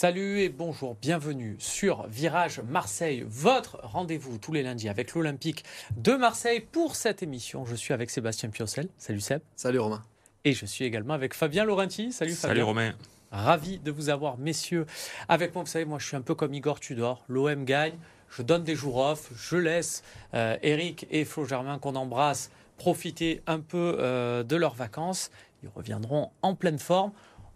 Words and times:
Salut 0.00 0.40
et 0.40 0.48
bonjour, 0.48 0.96
bienvenue 1.02 1.56
sur 1.58 2.06
Virage 2.06 2.60
Marseille, 2.60 3.22
votre 3.28 3.80
rendez-vous 3.82 4.38
tous 4.38 4.50
les 4.50 4.62
lundis 4.62 4.88
avec 4.88 5.14
l'Olympique 5.14 5.62
de 5.94 6.14
Marseille. 6.14 6.60
Pour 6.60 6.96
cette 6.96 7.22
émission, 7.22 7.66
je 7.66 7.74
suis 7.74 7.92
avec 7.92 8.08
Sébastien 8.08 8.48
Piocel. 8.48 8.88
Salut 8.96 9.20
Seb. 9.20 9.42
Salut 9.56 9.78
Romain. 9.78 10.02
Et 10.46 10.54
je 10.54 10.64
suis 10.64 10.86
également 10.86 11.12
avec 11.12 11.34
Fabien 11.34 11.66
Laurenti. 11.66 12.12
Salut 12.12 12.32
Fabien. 12.32 12.48
Salut 12.48 12.62
Romain. 12.62 12.94
Ravi 13.30 13.78
de 13.78 13.90
vous 13.90 14.08
avoir, 14.08 14.38
messieurs, 14.38 14.86
avec 15.28 15.54
moi. 15.54 15.64
Vous 15.64 15.68
savez, 15.70 15.84
moi 15.84 15.98
je 15.98 16.06
suis 16.06 16.16
un 16.16 16.22
peu 16.22 16.34
comme 16.34 16.54
Igor 16.54 16.80
Tudor. 16.80 17.22
L'OM 17.28 17.66
gagne, 17.66 17.98
je 18.30 18.40
donne 18.40 18.64
des 18.64 18.76
jours 18.76 18.96
off, 18.96 19.30
je 19.36 19.56
laisse 19.56 20.02
euh, 20.32 20.56
Eric 20.62 21.08
et 21.10 21.26
Flo 21.26 21.44
Germain 21.44 21.78
qu'on 21.78 21.94
embrasse 21.94 22.50
profiter 22.78 23.42
un 23.46 23.60
peu 23.60 23.96
euh, 23.98 24.44
de 24.44 24.56
leurs 24.56 24.74
vacances. 24.74 25.30
Ils 25.62 25.68
reviendront 25.68 26.30
en 26.40 26.54
pleine 26.54 26.78
forme. 26.78 27.12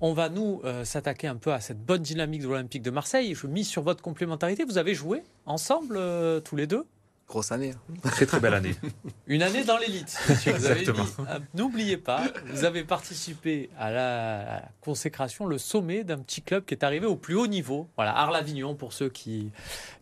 On 0.07 0.13
va 0.13 0.29
nous 0.29 0.61
euh, 0.67 0.85
s'attaquer 0.85 1.29
un 1.29 1.37
peu 1.37 1.51
à 1.51 1.61
cette 1.61 1.83
bonne 1.83 2.03
dynamique 2.03 2.43
de 2.43 2.49
l'Olympique 2.49 2.83
de 2.83 2.91
Marseille. 2.91 3.35
Je 3.35 3.47
mise 3.47 3.67
sur 3.67 3.81
votre 3.81 4.03
complémentarité. 4.03 4.63
Vous 4.65 4.77
avez 4.77 4.95
joué 4.95 5.23
ensemble 5.47 5.97
euh, 5.97 6.41
tous 6.41 6.57
les 6.57 6.67
deux? 6.67 6.85
Grosse 7.27 7.53
année. 7.53 7.71
Hein. 7.73 8.11
Très 8.11 8.27
très 8.27 8.39
belle 8.39 8.53
année. 8.53 8.75
Une 9.27 9.41
année 9.43 9.65
dans 9.65 9.79
l'élite. 9.79 10.15
Exactement. 10.47 11.07
Euh, 11.21 11.39
n'oubliez 11.55 11.97
pas, 11.97 12.23
vous 12.53 12.65
avez 12.65 12.85
participé 12.85 13.71
à 13.79 13.91
la 13.91 14.69
consécration, 14.83 15.47
le 15.47 15.57
sommet 15.57 16.05
d'un 16.05 16.19
petit 16.19 16.43
club 16.43 16.67
qui 16.67 16.75
est 16.75 16.85
arrivé 16.85 17.07
au 17.07 17.17
plus 17.17 17.37
haut 17.37 17.47
niveau. 17.47 17.89
Voilà, 17.97 18.15
Arles-Avignon 18.15 18.75
pour 18.75 18.93
ceux 18.93 19.09
qui, 19.09 19.53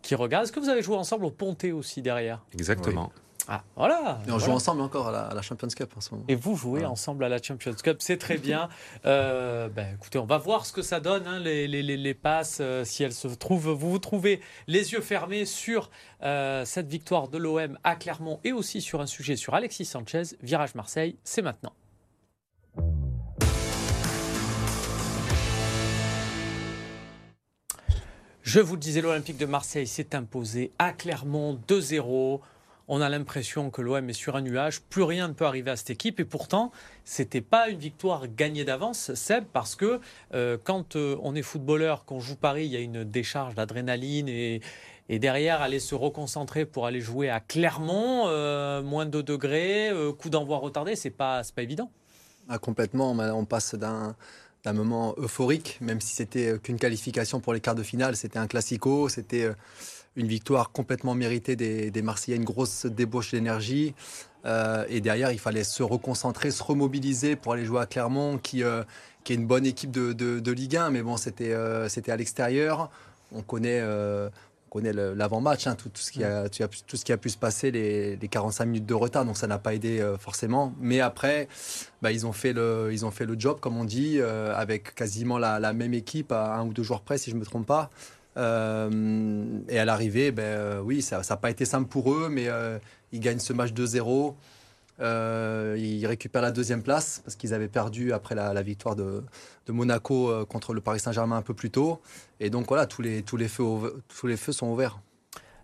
qui 0.02 0.16
regardent. 0.16 0.46
Est-ce 0.46 0.52
que 0.52 0.58
vous 0.58 0.68
avez 0.68 0.82
joué 0.82 0.96
ensemble 0.96 1.26
au 1.26 1.30
Ponté 1.30 1.70
aussi 1.70 2.02
derrière? 2.02 2.42
Exactement. 2.54 3.12
Ah, 3.48 3.64
voilà. 3.76 4.20
Et 4.26 4.30
on 4.30 4.38
joue 4.38 4.52
ensemble 4.52 4.82
encore 4.82 5.08
à 5.08 5.34
la, 5.34 5.42
Champions 5.42 5.68
Cup 5.68 5.92
en 5.96 6.00
ce 6.00 6.10
moment. 6.12 6.24
Et 6.28 6.34
vous 6.34 6.56
jouez 6.56 6.84
ensemble 6.84 7.24
à 7.24 7.28
la 7.28 7.42
Champions 7.42 7.74
Cup, 7.74 7.96
c'est 8.00 8.18
très 8.18 8.38
bien. 8.38 8.68
Euh, 9.04 9.68
ben, 9.68 9.94
écoutez, 9.94 10.18
on 10.18 10.26
va 10.26 10.38
voir 10.38 10.64
ce 10.64 10.72
que 10.72 10.82
ça 10.82 11.00
donne, 11.00 11.26
hein, 11.26 11.40
les, 11.40 11.66
les, 11.66 11.82
les, 11.82 12.14
passes, 12.14 12.58
euh, 12.60 12.84
si 12.84 13.02
elles 13.02 13.12
se 13.12 13.26
trouvent. 13.28 13.70
Vous 13.70 13.90
vous 13.90 13.98
trouvez 13.98 14.40
les 14.68 14.92
yeux 14.92 15.00
fermés 15.00 15.44
sur 15.44 15.90
euh, 16.22 16.64
cette 16.64 16.88
victoire 16.88 17.28
de 17.28 17.38
l'OM 17.38 17.78
à 17.84 17.96
Clermont 17.96 18.38
et 18.44 18.52
aussi 18.52 18.80
sur 18.80 19.00
un 19.00 19.06
sujet 19.06 19.34
sur 19.34 19.54
Alexis 19.54 19.86
Sanchez. 19.86 20.22
Virage 20.42 20.74
Marseille, 20.74 21.16
c'est 21.24 21.42
maintenant. 21.42 21.72
Je 28.42 28.60
vous 28.60 28.74
le 28.74 28.80
disais, 28.80 29.00
l'Olympique 29.00 29.38
de 29.38 29.46
Marseille 29.46 29.86
s'est 29.86 30.14
imposé 30.14 30.72
à 30.78 30.92
Clermont 30.92 31.58
2-0 31.68 32.40
on 32.94 33.00
a 33.00 33.08
l'impression 33.08 33.70
que 33.70 33.80
l'OM 33.80 34.10
est 34.10 34.12
sur 34.12 34.36
un 34.36 34.42
nuage, 34.42 34.82
plus 34.82 35.02
rien 35.02 35.26
ne 35.26 35.32
peut 35.32 35.46
arriver 35.46 35.70
à 35.70 35.76
cette 35.76 35.88
équipe. 35.88 36.20
Et 36.20 36.26
pourtant, 36.26 36.72
ce 37.06 37.22
n'était 37.22 37.40
pas 37.40 37.70
une 37.70 37.78
victoire 37.78 38.28
gagnée 38.28 38.66
d'avance, 38.66 39.14
Seb, 39.14 39.44
parce 39.50 39.76
que 39.76 39.98
euh, 40.34 40.58
quand 40.62 40.94
euh, 40.96 41.16
on 41.22 41.34
est 41.34 41.40
footballeur, 41.40 42.04
qu'on 42.04 42.20
joue 42.20 42.36
Paris, 42.36 42.66
il 42.66 42.70
y 42.70 42.76
a 42.76 42.80
une 42.80 43.02
décharge 43.02 43.54
d'adrénaline 43.54 44.28
et, 44.28 44.60
derrière, 45.08 45.62
aller 45.62 45.80
se 45.80 45.94
reconcentrer 45.94 46.66
pour 46.66 46.84
aller 46.84 47.00
jouer 47.00 47.30
à 47.30 47.40
Clermont, 47.40 48.24
euh, 48.26 48.82
moins 48.82 49.06
de 49.06 49.10
2 49.10 49.22
degrés, 49.22 49.90
coup 50.18 50.28
d'envoi 50.28 50.58
retardé, 50.58 50.94
c'est 50.94 51.08
pas, 51.08 51.40
pas 51.56 51.62
évident. 51.62 51.90
Ah, 52.50 52.58
complètement, 52.58 53.12
on 53.12 53.44
passe 53.46 53.74
d'un 53.74 54.14
d'un 54.64 54.74
moment 54.74 55.16
euphorique, 55.18 55.78
même 55.80 56.00
si 56.00 56.14
c'était 56.14 56.56
qu'une 56.62 56.78
qualification 56.78 57.40
pour 57.40 57.52
les 57.52 57.58
quarts 57.58 57.74
de 57.74 57.82
finale, 57.82 58.14
c'était 58.14 58.38
un 58.38 58.46
classico, 58.46 59.08
c'était 59.08 59.50
une 60.16 60.26
victoire 60.26 60.72
complètement 60.72 61.14
méritée 61.14 61.56
des, 61.56 61.90
des 61.90 62.02
Marseillais, 62.02 62.36
une 62.36 62.44
grosse 62.44 62.86
débauche 62.86 63.30
d'énergie. 63.32 63.94
Euh, 64.44 64.84
et 64.88 65.00
derrière, 65.00 65.32
il 65.32 65.38
fallait 65.38 65.64
se 65.64 65.82
reconcentrer, 65.82 66.50
se 66.50 66.62
remobiliser 66.62 67.36
pour 67.36 67.52
aller 67.52 67.64
jouer 67.64 67.80
à 67.80 67.86
Clermont, 67.86 68.38
qui, 68.38 68.62
euh, 68.62 68.82
qui 69.24 69.32
est 69.32 69.36
une 69.36 69.46
bonne 69.46 69.66
équipe 69.66 69.90
de, 69.90 70.12
de, 70.12 70.52
Ligue 70.52 70.76
1. 70.76 70.90
Mais 70.90 71.02
bon, 71.02 71.16
c'était 71.16 71.52
euh, 71.52 71.88
c'était 71.88 72.12
à 72.12 72.16
l'extérieur. 72.16 72.90
On 73.34 73.40
connaît, 73.40 73.82
on 73.82 74.30
connaît 74.68 74.92
l'avant-match, 74.92 75.66
hein, 75.66 75.74
tout, 75.74 75.88
tout, 75.88 76.02
ce 76.02 76.12
qui 76.12 76.22
a, 76.22 76.50
tout 76.50 76.96
ce 76.98 77.04
qui 77.04 77.12
a 77.12 77.16
pu 77.16 77.30
se 77.30 77.38
passer, 77.38 77.70
les, 77.70 78.16
les 78.16 78.28
45 78.28 78.66
minutes 78.66 78.86
de 78.86 78.92
retard. 78.92 79.24
Donc 79.24 79.38
ça 79.38 79.46
n'a 79.46 79.58
pas 79.58 79.72
aidé 79.72 80.06
forcément. 80.18 80.74
Mais 80.78 81.00
après, 81.00 81.48
bah, 82.02 82.12
ils, 82.12 82.26
ont 82.26 82.32
fait 82.32 82.52
le, 82.52 82.90
ils 82.92 83.06
ont 83.06 83.10
fait 83.10 83.24
le 83.24 83.36
job, 83.38 83.58
comme 83.58 83.78
on 83.78 83.86
dit, 83.86 84.20
avec 84.20 84.94
quasiment 84.94 85.38
la, 85.38 85.58
la, 85.60 85.72
même 85.72 85.94
équipe 85.94 86.30
à 86.30 86.56
un 86.56 86.66
ou 86.66 86.74
deux 86.74 86.82
jours 86.82 87.00
près, 87.00 87.16
si 87.16 87.30
je 87.30 87.36
ne 87.36 87.40
me 87.40 87.46
trompe 87.46 87.66
pas. 87.66 87.88
Euh, 88.36 89.60
et 89.68 89.78
à 89.78 89.84
l'arrivée, 89.84 90.32
ben, 90.32 90.42
euh, 90.42 90.80
oui, 90.80 91.02
ça 91.02 91.20
n'a 91.28 91.36
pas 91.36 91.50
été 91.50 91.64
simple 91.64 91.88
pour 91.88 92.12
eux, 92.12 92.28
mais 92.30 92.48
euh, 92.48 92.78
ils 93.12 93.20
gagnent 93.20 93.38
ce 93.38 93.52
match 93.52 93.72
2-0. 93.72 94.34
ils 95.00 96.06
récupèrent 96.06 96.42
la 96.42 96.50
deuxième 96.50 96.82
place 96.82 97.20
parce 97.24 97.36
qu'ils 97.36 97.54
avaient 97.54 97.68
perdu 97.68 98.12
après 98.12 98.34
la, 98.34 98.62
victoire 98.62 98.96
de, 98.96 99.22
Monaco 99.68 100.46
contre 100.46 100.74
le 100.74 100.80
Paris 100.80 101.00
Saint-Germain 101.00 101.36
un 101.36 101.42
peu 101.42 101.54
plus 101.54 101.70
tôt. 101.70 102.00
Et 102.40 102.50
donc 102.50 102.68
voilà, 102.68 102.86
tous 102.86 103.02
les, 103.02 103.22
feux, 103.48 104.02
tous 104.08 104.26
les 104.26 104.36
feux 104.36 104.52
sont 104.52 104.68
ouverts. 104.68 104.98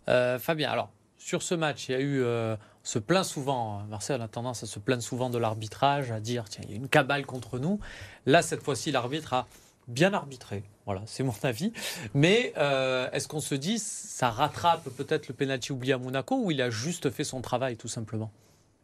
Fabien, 0.06 0.70
alors 0.70 0.90
sur 1.18 1.42
ce 1.42 1.54
match, 1.54 1.88
il 1.88 1.92
y 1.92 1.94
a 1.94 2.00
eu, 2.00 2.24
on 2.24 2.56
se 2.82 2.98
plaint 2.98 3.24
souvent, 3.24 3.82
Marseille 3.90 4.20
a 4.20 4.28
tendance 4.28 4.62
à 4.62 4.66
se 4.66 4.78
plaindre 4.78 5.02
souvent 5.02 5.30
de 5.30 5.38
l'arbitrage, 5.38 6.10
à 6.10 6.20
dire 6.20 6.48
tiens, 6.48 6.64
il 6.64 6.70
y 6.70 6.72
a 6.74 6.76
une 6.76 6.88
cabale 6.88 7.26
contre 7.26 7.58
nous. 7.58 7.80
Là, 8.24 8.40
cette 8.40 8.62
fois-ci, 8.62 8.92
l'arbitre 8.92 9.34
a 9.34 9.46
bien 9.88 10.12
arbitré. 10.14 10.62
Voilà, 10.86 11.02
c'est 11.06 11.22
mon 11.22 11.34
avis. 11.42 11.72
Mais 12.14 12.52
euh, 12.56 13.10
est-ce 13.12 13.28
qu'on 13.28 13.40
se 13.40 13.54
dit, 13.54 13.78
ça 13.78 14.30
rattrape 14.30 14.88
peut-être 14.96 15.28
le 15.28 15.34
penalty 15.34 15.72
oublié 15.72 15.94
à 15.94 15.98
Monaco 15.98 16.40
ou 16.42 16.50
il 16.50 16.62
a 16.62 16.70
juste 16.70 17.10
fait 17.10 17.24
son 17.24 17.40
travail 17.40 17.76
tout 17.76 17.88
simplement? 17.88 18.30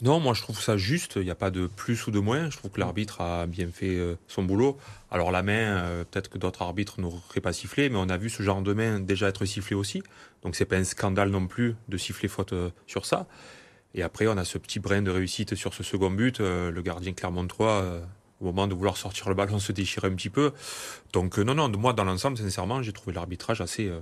Non, 0.03 0.19
moi 0.19 0.35
je 0.35 0.43
trouve 0.43 0.61
ça 0.61 0.77
juste. 0.77 1.15
Il 1.17 1.23
n'y 1.23 1.31
a 1.31 1.37
pas 1.37 1.51
de 1.51 1.67
plus 1.67 2.07
ou 2.07 2.11
de 2.11 2.19
moins. 2.19 2.51
Je 2.51 2.59
trouve 2.59 2.73
que 2.73 2.81
l'arbitre 2.81 3.21
a 3.21 3.47
bien 3.47 3.69
fait 3.73 3.97
euh, 3.97 4.17
son 4.27 4.43
boulot. 4.43 4.77
Alors 5.11 5.31
la 5.31 5.43
main, 5.43 5.53
euh, 5.53 6.05
peut-être 6.05 6.29
que 6.29 6.37
d'autres 6.37 6.63
arbitres 6.63 7.01
n'auraient 7.01 7.41
pas 7.41 7.53
sifflé, 7.53 7.89
mais 7.89 7.97
on 7.97 8.09
a 8.09 8.17
vu 8.17 8.29
ce 8.29 8.43
genre 8.43 8.61
de 8.61 8.73
main 8.73 9.01
déjà 9.01 9.29
être 9.29 9.45
sifflé 9.45 9.77
aussi. 9.77 10.03
Donc 10.43 10.57
c'est 10.57 10.67
pas 10.67 10.77
un 10.77 10.85
scandale 10.85 11.31
non 11.31 11.47
plus 11.47 11.77
de 11.89 11.97
siffler 11.97 12.29
faute 12.29 12.53
sur 12.87 13.07
ça. 13.07 13.27
Et 13.95 14.03
après, 14.03 14.27
on 14.27 14.37
a 14.37 14.45
ce 14.45 14.59
petit 14.59 14.81
brin 14.81 15.03
de 15.03 15.11
réussite 15.11 15.55
sur 15.55 15.73
ce 15.73 15.85
second 15.85 16.11
but. 16.11 16.41
le 16.41 16.83
gardien 16.83 17.13
Clermont-3 17.13 18.03
au 18.41 18.47
moment 18.47 18.67
de 18.67 18.75
vouloir 18.75 18.97
sortir 18.97 19.29
le 19.29 19.35
ballon, 19.35 19.59
se 19.59 19.73
déchirer 19.73 20.09
un 20.09 20.15
petit 20.15 20.31
peu. 20.31 20.53
Donc 21.13 21.39
euh, 21.39 21.45
non, 21.45 21.55
non, 21.55 21.69
moi 21.79 21.93
dans 21.93 22.05
l'ensemble, 22.05 22.37
sincèrement, 22.37 22.83
j'ai 22.83 22.93
trouvé 22.93 23.15
l'arbitrage 23.15 23.61
assez 23.61 23.89
euh, 23.89 24.01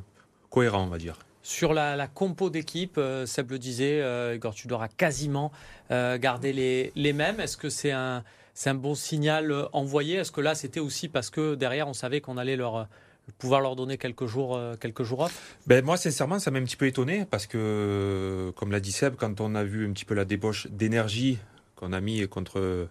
cohérent, 0.51 0.85
on 0.85 0.89
va 0.89 0.99
dire. 0.99 1.17
Sur 1.43 1.75
la, 1.75 2.07
compo 2.07 2.51
d'équipe, 2.51 2.99
euh, 2.99 3.27
Seb 3.27 3.51
le 3.51 3.59
disait, 3.59 4.01
euh, 4.01 4.37
Igor 4.37 4.55
Tudor 4.55 4.83
a 4.83 4.89
quasiment 4.89 5.51
gardé 5.91 6.55
les, 6.55 6.91
les 6.95 7.13
mêmes. 7.13 7.39
Est-ce 7.39 7.59
que 7.59 7.69
c'est 7.69 7.91
un, 7.91 8.25
c'est 8.55 8.71
un 8.71 8.75
bon 8.75 8.95
signal 8.95 9.69
envoyé? 9.75 10.17
Est-ce 10.17 10.33
que 10.33 10.41
là, 10.41 10.55
c'était 10.55 10.81
aussi 10.81 11.07
parce 11.09 11.29
que 11.29 11.55
derrière, 11.55 11.87
on 11.87 11.93
savait 11.93 12.23
qu'on 12.23 12.39
allait 12.39 12.57
leur 12.57 12.89
pouvoir 13.39 13.61
leur 13.61 13.77
donner 13.77 13.99
quelques 13.99 14.25
jours, 14.25 14.59
quelques 14.81 15.03
jours 15.03 15.21
off? 15.21 15.57
Ben 15.67 15.85
Moi, 15.85 15.99
sincèrement, 15.99 16.39
ça 16.39 16.51
m'a 16.51 16.61
un 16.61 16.65
petit 16.65 16.79
peu 16.79 16.87
étonné 16.87 17.27
parce 17.31 17.47
que, 17.47 18.55
comme 18.57 18.73
l'a 18.73 18.81
dit 18.81 18.91
Seb, 18.91 19.17
quand 19.17 19.39
on 19.43 19.55
a 19.55 19.65
vu 19.65 19.87
un 19.87 19.93
petit 19.93 20.07
peu 20.07 20.15
la 20.15 20.25
débauche 20.25 20.67
d'énergie 20.69 21.37
qu'on 21.77 21.93
a 21.93 22.01
mis 22.01 22.27
contre 22.27 22.89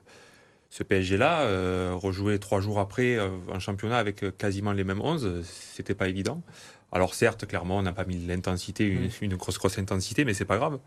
ce 0.72 0.84
PSG-là, 0.84 1.42
euh, 1.42 1.92
rejouer 1.94 2.40
trois 2.40 2.62
jours 2.62 2.80
après 2.80 3.18
euh, 3.18 3.30
un 3.52 3.59
championnat 3.59 3.98
avec 3.98 4.24
euh, 4.24 4.32
quasiment 4.32 4.72
les 4.72 4.86
mêmes 4.86 5.02
11, 5.02 5.44
c'était 5.44 5.96
pas 5.96 6.08
évident. 6.08 6.42
Alors 6.94 7.14
certes, 7.14 7.46
clairement, 7.46 7.78
on 7.78 7.82
n'a 7.82 7.92
pas 7.92 8.06
mis 8.06 8.26
l'intensité, 8.26 8.86
une, 9.22 9.36
grosse 9.36 9.58
grosse 9.58 9.78
intensité, 9.78 10.24
mais 10.24 10.34
c'est 10.34 10.46
pas 10.46 10.58
grave. 10.58 10.80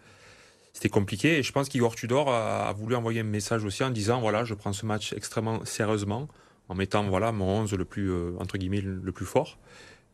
C'était 0.72 0.88
compliqué 0.88 1.38
et 1.38 1.42
je 1.42 1.52
pense 1.52 1.68
qu'Igor 1.68 1.96
Tudor 1.96 2.32
a, 2.32 2.72
voulu 2.72 2.96
envoyer 2.96 3.20
un 3.20 3.24
message 3.24 3.62
aussi 3.64 3.84
en 3.84 3.90
disant 3.90 4.20
voilà, 4.20 4.44
je 4.44 4.54
prends 4.54 4.72
ce 4.72 4.86
match 4.86 5.12
extrêmement 5.12 5.64
sérieusement, 5.66 6.28
en 6.68 6.74
mettant 6.74 7.04
voilà 7.04 7.30
mon 7.30 7.46
11 7.60 7.74
le 7.74 7.84
plus 7.84 8.10
entre 8.38 8.58
guillemets 8.58 8.80
le 8.80 9.12
plus 9.12 9.24
fort 9.24 9.58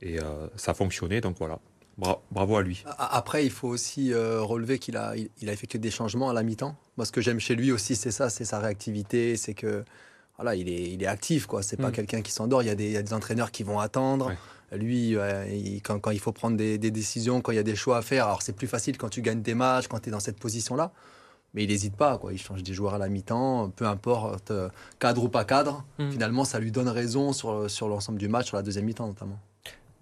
et 0.03 0.19
ça 0.57 0.73
a 0.73 0.75
fonctionné 0.75 1.23
donc 1.23 1.39
voilà. 1.39 1.61
Bravo 2.31 2.57
à 2.57 2.63
lui. 2.63 2.85
Après, 2.99 3.45
il 3.45 3.51
faut 3.51 3.69
aussi 3.69 4.15
relever 4.15 4.79
qu'il 4.79 4.97
a, 4.97 5.15
il 5.17 5.49
a 5.49 5.53
effectué 5.53 5.79
des 5.79 5.91
changements 5.91 6.31
à 6.31 6.33
la 6.33 6.43
mi-temps. 6.43 6.77
Moi, 6.97 7.07
ce 7.07 7.13
que 7.13 7.21
j'aime 7.21 7.41
chez 7.41 7.55
lui 7.55 7.73
aussi, 7.73 7.97
c'est 7.97 8.11
ça, 8.11 8.31
c'est 8.31 8.45
sa 8.45 8.59
réactivité, 8.59 9.37
c'est 9.37 9.55
que 9.55 9.85
voilà, 10.41 10.55
il 10.55 10.71
est, 10.71 10.93
il 10.93 11.03
est 11.03 11.07
actif, 11.07 11.47
quoi. 11.47 11.63
C'est 11.63 11.77
pas 11.77 11.91
mm. 11.91 11.93
quelqu'un 11.93 12.23
qui 12.23 12.33
s'endort. 12.33 12.63
Il 12.63 12.67
y, 12.67 12.71
a 12.71 12.75
des, 12.75 13.13
entraîneurs 13.13 13.51
qui 13.51 13.63
vont 13.63 13.79
attendre. 13.79 14.33
Lui, 14.73 15.17
quand, 15.85 15.99
quand, 15.99 16.11
il 16.13 16.19
faut 16.19 16.33
prendre 16.33 16.57
des, 16.57 16.79
décisions, 16.79 17.43
quand 17.43 17.53
il 17.53 17.57
y 17.57 17.59
a 17.59 17.63
des 17.63 17.77
choix 17.77 17.99
à 17.99 18.03
faire, 18.03 18.25
alors 18.25 18.41
c'est 18.41 18.55
plus 18.55 18.67
facile 18.67 18.97
quand 18.97 19.11
tu 19.11 19.21
gagnes 19.21 19.43
des 19.43 19.55
matchs, 19.55 19.89
quand 19.89 20.01
tu 20.01 20.09
es 20.09 20.13
dans 20.13 20.21
cette 20.21 20.39
position-là. 20.39 20.93
Mais 21.53 21.65
il 21.65 21.69
n'hésite 21.69 21.97
pas, 21.97 22.17
quoi. 22.17 22.33
Il 22.33 22.41
change 22.41 22.63
des 22.63 22.73
joueurs 22.73 22.95
à 22.95 22.99
la 22.99 23.09
mi-temps, 23.09 23.71
peu 23.71 23.85
importe 23.85 24.51
euh, 24.51 24.69
cadre 24.99 25.25
ou 25.25 25.29
pas 25.29 25.45
cadre. 25.45 25.85
Mm. 25.99 26.11
Finalement, 26.11 26.45
ça 26.45 26.59
lui 26.59 26.71
donne 26.71 26.89
raison 26.89 27.33
sur, 27.35 27.69
sur 27.69 27.89
l'ensemble 27.89 28.19
du 28.19 28.29
match, 28.29 28.47
sur 28.47 28.57
la 28.57 28.63
deuxième 28.63 28.87
mi-temps 28.87 29.09
notamment. 29.09 29.39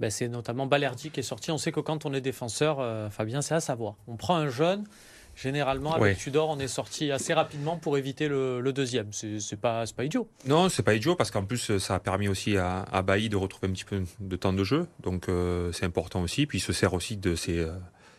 Ben, 0.00 0.10
c'est 0.10 0.28
notamment 0.28 0.66
Balerdi 0.66 1.10
qui 1.10 1.20
est 1.20 1.24
sorti. 1.24 1.50
On 1.50 1.58
sait 1.58 1.72
que 1.72 1.80
quand 1.80 2.06
on 2.06 2.14
est 2.14 2.20
défenseur, 2.20 2.78
euh, 2.80 3.10
Fabien, 3.10 3.42
c'est 3.42 3.54
à 3.54 3.60
savoir. 3.60 3.96
On 4.06 4.16
prend 4.16 4.36
un 4.36 4.48
jeune, 4.48 4.84
Généralement, 5.40 5.94
avec 5.94 6.18
Tudor, 6.18 6.48
on 6.48 6.58
est 6.58 6.66
sorti 6.66 7.12
assez 7.12 7.32
rapidement 7.32 7.76
pour 7.76 7.96
éviter 7.96 8.26
le, 8.26 8.72
deuxième. 8.72 9.12
C'est 9.12 9.60
pas, 9.60 9.84
pas 9.96 10.04
idiot. 10.04 10.28
Non, 10.46 10.68
c'est 10.68 10.82
pas 10.82 10.94
idiot 10.94 11.14
parce 11.14 11.30
qu'en 11.30 11.44
plus, 11.44 11.78
ça 11.78 11.94
a 11.94 12.00
permis 12.00 12.26
aussi 12.26 12.56
à, 12.56 12.80
à 12.82 13.02
Bailly 13.02 13.28
de 13.28 13.36
retrouver 13.36 13.68
un 13.68 13.72
petit 13.72 13.84
peu 13.84 14.02
de 14.18 14.36
temps 14.36 14.52
de 14.52 14.64
jeu. 14.64 14.88
Donc, 15.00 15.28
euh, 15.28 15.70
c'est 15.70 15.84
important 15.84 16.22
aussi. 16.22 16.46
Puis, 16.46 16.58
il 16.58 16.60
se 16.60 16.72
sert 16.72 16.92
aussi 16.92 17.16
de 17.16 17.36
ces 17.36 17.60
euh, 17.60 17.70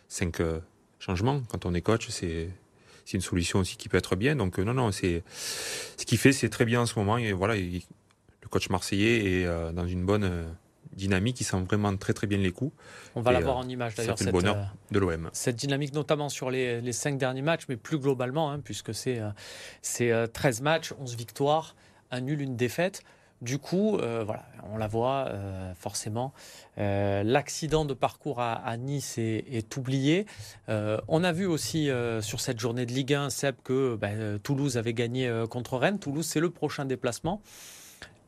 cinq 0.08 0.40
euh, 0.40 0.60
changements. 0.98 1.42
Quand 1.50 1.66
on 1.66 1.74
est 1.74 1.82
coach, 1.82 2.08
c'est 2.08 2.48
une 3.12 3.20
solution 3.20 3.58
aussi 3.58 3.76
qui 3.76 3.90
peut 3.90 3.98
être 3.98 4.16
bien. 4.16 4.34
Donc, 4.34 4.58
non, 4.58 4.72
non, 4.72 4.90
c'est 4.90 5.22
ce 5.98 6.06
qu'il 6.06 6.16
fait, 6.16 6.32
c'est 6.32 6.48
très 6.48 6.64
bien 6.64 6.80
en 6.80 6.86
ce 6.86 6.98
moment. 6.98 7.18
Et 7.18 7.32
voilà, 7.32 7.54
le 7.54 8.48
coach 8.48 8.70
marseillais 8.70 9.42
est 9.42 9.72
dans 9.74 9.86
une 9.86 10.06
bonne 10.06 10.56
dynamique, 10.92 11.40
ils 11.40 11.44
sentent 11.44 11.66
vraiment 11.66 11.96
très 11.96 12.12
très 12.12 12.26
bien 12.26 12.38
les 12.38 12.52
coups. 12.52 12.72
On 13.14 13.20
va 13.20 13.32
l'avoir 13.32 13.56
en 13.56 13.68
image 13.68 13.94
d'ailleurs. 13.94 14.18
C'est 14.18 14.24
le 14.24 14.32
bonheur 14.32 14.74
de 14.90 14.98
l'OM. 14.98 15.30
Cette 15.32 15.56
dynamique, 15.56 15.94
notamment 15.94 16.28
sur 16.28 16.50
les, 16.50 16.80
les, 16.80 16.92
cinq 16.92 17.18
derniers 17.18 17.42
matchs, 17.42 17.64
mais 17.68 17.76
plus 17.76 17.98
globalement, 17.98 18.50
hein, 18.50 18.60
puisque 18.60 18.94
c'est 18.94 19.20
c'est 19.82 20.12
13 20.32 20.62
matchs, 20.62 20.92
11 21.00 21.16
victoires, 21.16 21.74
un 22.10 22.20
nul, 22.20 22.40
une 22.40 22.56
défaite. 22.56 23.02
Du 23.42 23.58
coup, 23.58 23.96
euh, 23.96 24.22
voilà, 24.22 24.44
on 24.70 24.76
la 24.76 24.86
voit 24.86 25.28
euh, 25.28 25.72
forcément. 25.74 26.34
Euh, 26.76 27.22
l'accident 27.22 27.86
de 27.86 27.94
parcours 27.94 28.40
à, 28.40 28.76
Nice 28.76 29.16
est, 29.16 29.76
oublié. 29.76 30.26
on 30.68 31.24
a 31.24 31.32
vu 31.32 31.46
aussi 31.46 31.88
sur 32.20 32.40
cette 32.40 32.60
journée 32.60 32.86
de 32.86 32.92
Ligue 32.92 33.14
1, 33.14 33.30
Seb, 33.30 33.56
que 33.64 33.96
ben, 33.96 34.38
Toulouse 34.42 34.76
avait 34.76 34.94
gagné 34.94 35.32
contre 35.48 35.78
Rennes. 35.78 35.98
Toulouse, 35.98 36.26
c'est 36.26 36.40
le 36.40 36.50
prochain 36.50 36.84
déplacement. 36.84 37.42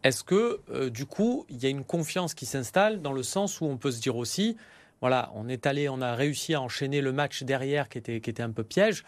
Est-ce 0.05 0.25
que, 0.25 0.89
du 0.89 1.07
coup, 1.07 1.47
il 1.49 1.63
y 1.63 1.67
a 1.67 1.69
une 1.69 1.85
confiance 1.85 2.35
qui 2.35 2.47
s'installe 2.47 3.03
dans 3.03 3.13
le 3.13 3.23
sens 3.23 3.61
où 3.61 3.67
on 3.67 3.77
peut 3.77 3.91
se 3.93 4.01
dire 4.01 4.17
aussi, 4.17 4.57
voilà, 5.01 5.31
on 5.35 5.49
est 5.49 5.67
allé, 5.67 5.89
on 5.89 6.01
a 6.01 6.15
réussi 6.15 6.55
à 6.55 6.61
enchaîner 6.61 7.01
le 7.01 7.13
match 7.13 7.43
derrière 7.43 7.89
qui 7.89 7.99
était, 7.99 8.21
qui 8.21 8.31
était 8.31 8.43
un 8.43 8.51
peu 8.51 8.65
piège. 8.65 9.05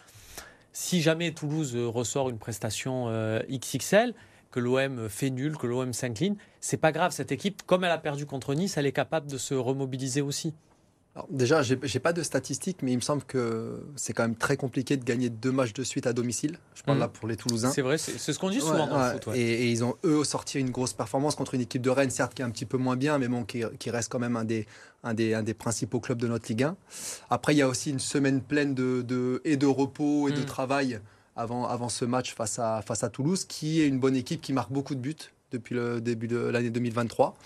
Si 0.71 1.01
jamais 1.01 1.31
Toulouse 1.33 1.75
ressort 1.75 2.29
une 2.29 2.37
prestation 2.37 3.09
XXL, 3.49 4.13
que 4.51 4.61
l'OM 4.61 5.09
fait 5.09 5.31
nul, 5.31 5.57
que 5.57 5.67
l'OM 5.67 5.91
s'incline. 5.91 6.37
C'est 6.61 6.77
pas 6.77 6.93
grave, 6.93 7.11
cette 7.11 7.33
équipe, 7.33 7.63
comme 7.63 7.83
elle 7.83 7.91
a 7.91 7.97
perdu 7.97 8.25
contre 8.25 8.53
Nice, 8.55 8.77
elle 8.77 8.85
est 8.85 8.93
capable 8.93 9.29
de 9.29 9.37
se 9.37 9.53
remobiliser 9.53 10.21
aussi. 10.21 10.53
Alors 11.15 11.27
déjà, 11.29 11.61
j'ai 11.61 11.77
n'ai 11.77 11.99
pas 12.01 12.11
de 12.11 12.21
statistiques, 12.23 12.79
mais 12.81 12.91
il 12.91 12.97
me 12.97 13.01
semble 13.01 13.23
que 13.23 13.81
c'est 13.95 14.11
quand 14.11 14.23
même 14.23 14.35
très 14.35 14.57
compliqué 14.57 14.97
de 14.97 15.03
gagner 15.05 15.29
deux 15.29 15.51
matchs 15.51 15.71
de 15.71 15.83
suite 15.83 16.07
à 16.07 16.13
domicile. 16.13 16.59
Je 16.73 16.83
parle 16.83 16.97
mm. 16.97 17.01
là 17.01 17.07
pour 17.07 17.27
les 17.29 17.37
Toulousains. 17.37 17.71
C'est 17.71 17.81
vrai, 17.81 17.97
c'est 17.97 18.33
ce 18.33 18.37
qu'on 18.37 18.49
dit 18.49 18.59
souvent 18.59 18.87
dans 18.87 19.01
le 19.01 19.11
foot. 19.11 19.33
Et, 19.33 19.71
ils 19.71 19.83
ont 19.85 19.95
eux 20.03 20.25
sorti 20.25 20.59
une 20.59 20.71
grosse 20.71 20.91
performance 20.91 21.35
contre 21.35 21.53
une 21.53 21.61
équipe 21.61 21.81
de 21.81 21.89
Rennes, 21.89 22.09
certes 22.09 22.33
qui 22.33 22.41
est 22.41 22.45
un 22.45 22.49
petit 22.49 22.65
peu 22.65 22.77
moins 22.77 22.97
bien, 22.97 23.17
mais 23.17 23.29
bon, 23.29 23.45
qui, 23.45 23.63
reste 23.89 24.11
quand 24.11 24.19
même 24.19 24.35
un 24.35 24.43
des, 24.43 24.67
un 25.03 25.13
des, 25.13 25.33
un 25.33 25.43
des 25.43 25.53
principaux 25.53 26.01
clubs 26.01 26.17
de 26.17 26.27
notre 26.27 26.49
Ligue 26.49 26.63
1. 26.63 26.75
Après, 27.29 27.53
il 27.53 27.57
y 27.57 27.61
a 27.61 27.69
aussi 27.69 27.91
une 27.91 27.99
semaine 27.99 28.41
pleine 28.41 28.75
de, 28.75 29.41
et 29.45 29.55
de 29.55 29.67
repos 29.67 30.27
et 30.27 30.33
de 30.33 30.41
mm. 30.41 30.45
travail 30.45 30.99
avant, 31.37 31.65
avant 31.65 31.87
ce 31.87 32.03
match 32.03 32.33
face 32.33 32.59
à, 32.59 32.81
face 32.81 33.05
à 33.05 33.09
Toulouse, 33.09 33.45
qui 33.45 33.81
est 33.81 33.87
une 33.87 33.99
bonne 33.99 34.17
équipe 34.17 34.41
qui 34.41 34.51
marque 34.51 34.71
beaucoup 34.71 34.95
de 34.95 34.99
buts 34.99 35.15
depuis 35.51 35.75
le 35.75 36.01
début 36.01 36.27
de 36.27 36.37
l'année 36.37 36.71
2023. 36.71 37.37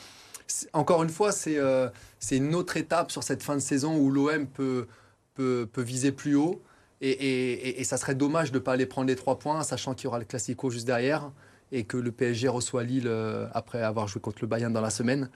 Encore 0.73 1.03
une 1.03 1.09
fois, 1.09 1.31
euh, 1.47 1.89
c'est 2.19 2.37
une 2.37 2.55
autre 2.55 2.77
étape 2.77 3.11
sur 3.11 3.23
cette 3.23 3.43
fin 3.43 3.55
de 3.55 3.61
saison 3.61 3.97
où 3.97 4.09
l'OM 4.11 4.47
peut, 4.47 4.87
peut, 5.35 5.67
peut, 5.71 5.81
viser 5.81 6.11
plus 6.11 6.35
haut. 6.35 6.61
Et, 7.01 7.11
et, 7.11 7.79
et, 7.79 7.83
ça 7.83 7.97
serait 7.97 8.15
dommage 8.15 8.51
de 8.51 8.57
ne 8.57 8.63
pas 8.63 8.73
aller 8.73 8.85
prendre 8.85 9.07
les 9.07 9.15
trois 9.15 9.39
points, 9.39 9.63
sachant 9.63 9.93
qu'il 9.93 10.05
y 10.05 10.07
aura 10.07 10.19
le 10.19 10.25
Classico 10.25 10.69
juste 10.69 10.85
derrière 10.85 11.31
et 11.71 11.83
que 11.83 11.97
le 11.97 12.11
PSG 12.11 12.47
reçoit 12.47 12.83
Lille 12.83 13.07
euh, 13.07 13.47
après 13.53 13.81
avoir 13.81 14.07
joué 14.07 14.21
contre 14.21 14.39
le 14.41 14.47
Bayern 14.47 14.73
dans 14.73 14.81
la 14.81 14.89
semaine. 14.89 15.29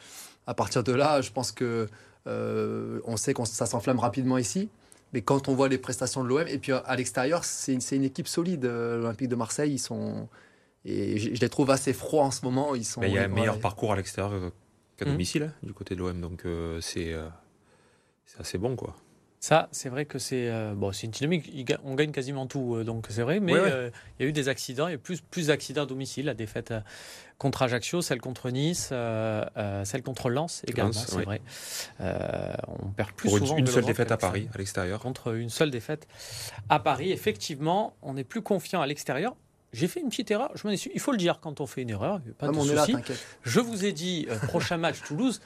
À 0.47 0.53
partir 0.53 0.83
de 0.83 0.91
là, 0.91 1.21
je 1.21 1.31
pense 1.31 1.51
que 1.51 1.87
euh, 2.27 2.99
on 3.05 3.17
sait 3.17 3.33
que 3.33 3.45
ça 3.45 3.65
s'enflamme 3.65 3.99
rapidement 3.99 4.37
ici. 4.37 4.69
Mais 5.13 5.21
quand 5.21 5.47
on 5.47 5.53
voit 5.53 5.69
les 5.69 5.77
prestations 5.77 6.23
de 6.23 6.29
l'OM, 6.29 6.47
et 6.47 6.57
puis 6.57 6.71
à 6.71 6.95
l'extérieur, 6.95 7.45
c'est 7.45 7.73
une, 7.91 8.03
équipe 8.03 8.27
solide. 8.27 8.65
L'Olympique 8.65 9.29
de 9.29 9.35
Marseille, 9.35 9.73
ils 9.73 9.79
sont. 9.79 10.27
Et 10.85 11.19
je, 11.19 11.39
les 11.39 11.49
trouve 11.49 11.69
assez 11.69 11.93
froids 11.93 12.23
en 12.23 12.31
ce 12.31 12.43
moment. 12.43 12.73
Ils 12.73 12.83
sont, 12.83 13.03
il 13.03 13.13
y 13.13 13.19
a 13.19 13.23
un 13.23 13.27
meilleur 13.27 13.59
parcours 13.59 13.93
à 13.93 13.95
l'extérieur 13.95 14.51
qu'à 14.97 15.05
mmh. 15.05 15.09
domicile, 15.09 15.43
hein, 15.43 15.53
du 15.63 15.73
côté 15.73 15.95
de 15.95 15.99
l'OM. 15.99 16.19
Donc 16.21 16.45
euh, 16.45 16.79
c'est 16.81 17.15
assez 18.39 18.57
bon, 18.57 18.75
quoi. 18.75 18.95
Ça, 19.43 19.67
c'est 19.73 19.89
vrai 19.89 20.05
que 20.05 20.19
c'est 20.19 20.47
euh, 20.47 20.73
bon, 20.73 20.93
c'est 20.93 21.05
une 21.05 21.11
dynamique. 21.11 21.51
On 21.83 21.95
gagne 21.95 22.13
quasiment 22.13 22.47
tout, 22.47 22.75
euh, 22.75 22.85
donc 22.85 23.07
c'est 23.09 23.23
vrai. 23.23 23.41
Mais 23.41 23.53
euh, 23.53 23.89
il 24.17 24.23
y 24.23 24.25
a 24.25 24.29
eu 24.29 24.31
des 24.31 24.47
accidents. 24.47 24.87
Il 24.87 24.91
y 24.91 24.95
a 24.95 24.97
plus 24.97 25.19
plus 25.19 25.47
d'accidents 25.47 25.83
à 25.83 25.85
domicile. 25.85 26.27
La 26.27 26.33
défaite 26.33 26.73
contre 27.39 27.63
Ajaccio, 27.63 28.01
celle 28.01 28.21
contre 28.21 28.51
Nice, 28.51 28.93
celle 29.83 30.01
contre 30.01 30.29
Lens 30.29 30.63
également. 30.65 30.93
C'est 30.93 31.25
vrai. 31.25 31.41
on 31.99 32.91
perd 32.95 33.11
plus 33.11 33.27
Pour 33.27 33.39
souvent. 33.39 33.57
Une, 33.57 33.67
seule 33.67 33.83
défaite 33.83 34.13
à 34.13 34.17
Paris, 34.17 34.47
à 34.53 34.57
l'extérieur. 34.57 35.01
Contre 35.01 35.35
une 35.35 35.49
seule 35.49 35.71
défaite 35.71 36.07
à 36.69 36.79
Paris, 36.79 37.11
effectivement, 37.11 37.97
on 38.01 38.15
est 38.15 38.23
plus 38.23 38.43
confiant 38.43 38.79
à 38.79 38.87
l'extérieur. 38.87 39.35
J'ai 39.73 39.87
fait 39.87 39.99
une 39.99 40.09
petite 40.09 40.31
erreur. 40.31 40.51
Je 40.55 40.67
m'en 40.67 40.73
Il 40.73 40.99
faut 40.99 41.11
le 41.11 41.17
dire 41.17 41.39
quand 41.41 41.59
on 41.59 41.67
fait 41.67 41.81
une 41.81 41.89
erreur. 41.89 42.21
Pas 42.37 42.47
de 42.47 42.53
souci. 42.53 42.95
Je 43.43 43.59
vous 43.59 43.85
ai 43.85 43.91
dit 43.91 44.27
prochain 44.47 44.77
match 44.77 45.01
Toulouse. 45.01 45.41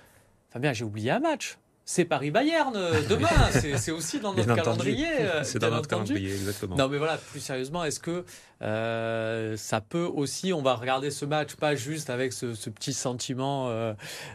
Fabien, 0.50 0.74
j'ai 0.74 0.84
oublié 0.84 1.12
un 1.12 1.20
match 1.20 1.58
c'est 1.90 2.04
Paris-Bayern 2.04 2.76
euh, 2.76 3.02
demain. 3.08 3.30
c'est 3.52 3.92
aussi 3.92 4.20
dans 4.20 4.34
notre 4.34 4.54
calendrier. 4.54 5.08
Euh, 5.22 5.42
c'est 5.44 5.58
dans 5.58 5.72
notre 5.72 5.88
calendrier, 5.88 6.32
exactement. 6.34 6.76
Non, 6.76 6.90
mais 6.90 6.98
voilà, 6.98 7.18
plus 7.18 7.40
sérieusement, 7.40 7.86
est-ce 7.86 8.02
que 8.02 8.26
euh, 8.62 9.56
ça 9.56 9.80
peut 9.80 10.04
aussi, 10.04 10.52
on 10.52 10.62
va 10.62 10.76
regarder 10.76 11.12
ce 11.12 11.24
match 11.24 11.56
pas 11.56 11.76
juste 11.76 12.10
avec 12.10 12.34
ce, 12.34 12.48
petit 12.70 12.92
sentiment 12.92 13.72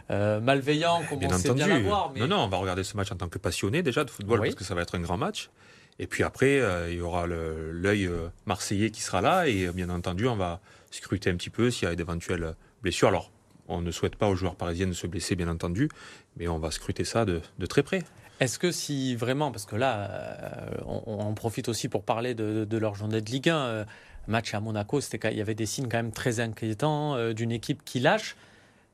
malveillant 0.09 1.03
comme 1.07 1.19
on 1.23 1.37
sait 1.37 1.53
bien 1.53 1.67
l'avoir. 1.67 2.11
Mais... 2.13 2.21
Non, 2.21 2.27
non, 2.27 2.37
on 2.39 2.47
va 2.47 2.57
regarder 2.57 2.83
ce 2.83 2.97
match 2.97 3.11
en 3.11 3.17
tant 3.17 3.29
que 3.29 3.37
passionné 3.37 3.83
déjà 3.83 4.03
de 4.03 4.09
football 4.09 4.41
parce 4.41 4.55
que 4.55 4.63
ça 4.63 4.73
va 4.73 4.81
être 4.81 4.95
un 4.95 5.01
grand 5.01 5.17
match. 5.17 5.51
Et 5.99 6.07
puis 6.07 6.23
après, 6.23 6.61
il 6.89 6.97
y 6.97 7.01
aura 7.01 7.27
l'œil 7.27 8.09
marseillais 8.45 8.89
qui 8.89 9.01
sera 9.01 9.21
là 9.21 9.47
et 9.47 9.67
bien 9.73 9.89
entendu, 9.89 10.27
on 10.27 10.35
va 10.35 10.59
scruter 10.91 11.29
un 11.29 11.35
petit 11.35 11.49
peu 11.49 11.69
s'il 11.71 11.87
y 11.87 11.91
a 11.91 11.95
d'éventuelles 11.95 12.55
blessures. 12.81 13.09
Alors, 13.09 13.31
on 13.67 13.81
ne 13.81 13.91
souhaite 13.91 14.15
pas 14.15 14.27
aux 14.27 14.35
joueurs 14.35 14.55
parisiens 14.55 14.87
de 14.87 14.93
se 14.93 15.07
blesser, 15.07 15.35
bien 15.35 15.47
entendu, 15.47 15.89
mais 16.37 16.47
on 16.47 16.59
va 16.59 16.71
scruter 16.71 17.03
ça 17.03 17.25
de, 17.25 17.41
très 17.67 17.83
près. 17.83 18.03
Est-ce 18.39 18.59
que 18.59 18.71
si 18.71 19.15
vraiment, 19.15 19.51
parce 19.51 19.65
que 19.65 19.75
là, 19.75 20.09
euh, 20.09 20.77
on, 20.85 21.33
profite 21.33 21.69
aussi 21.69 21.87
pour 21.87 22.03
parler 22.03 22.33
de, 22.35 22.77
leur 22.77 22.95
journée 22.95 23.21
de 23.21 23.29
Ligue 23.29 23.49
1, 23.49 23.55
euh, 23.55 23.85
match 24.27 24.53
à 24.53 24.59
Monaco, 24.59 24.99
il 24.99 25.37
y 25.37 25.41
avait 25.41 25.55
des 25.55 25.65
signes 25.65 25.87
quand 25.89 25.97
même 25.97 26.11
très 26.11 26.39
inquiétants 26.39 27.15
euh, 27.15 27.33
d'une 27.33 27.51
équipe 27.51 27.83
qui 27.85 27.99
lâche. 27.99 28.35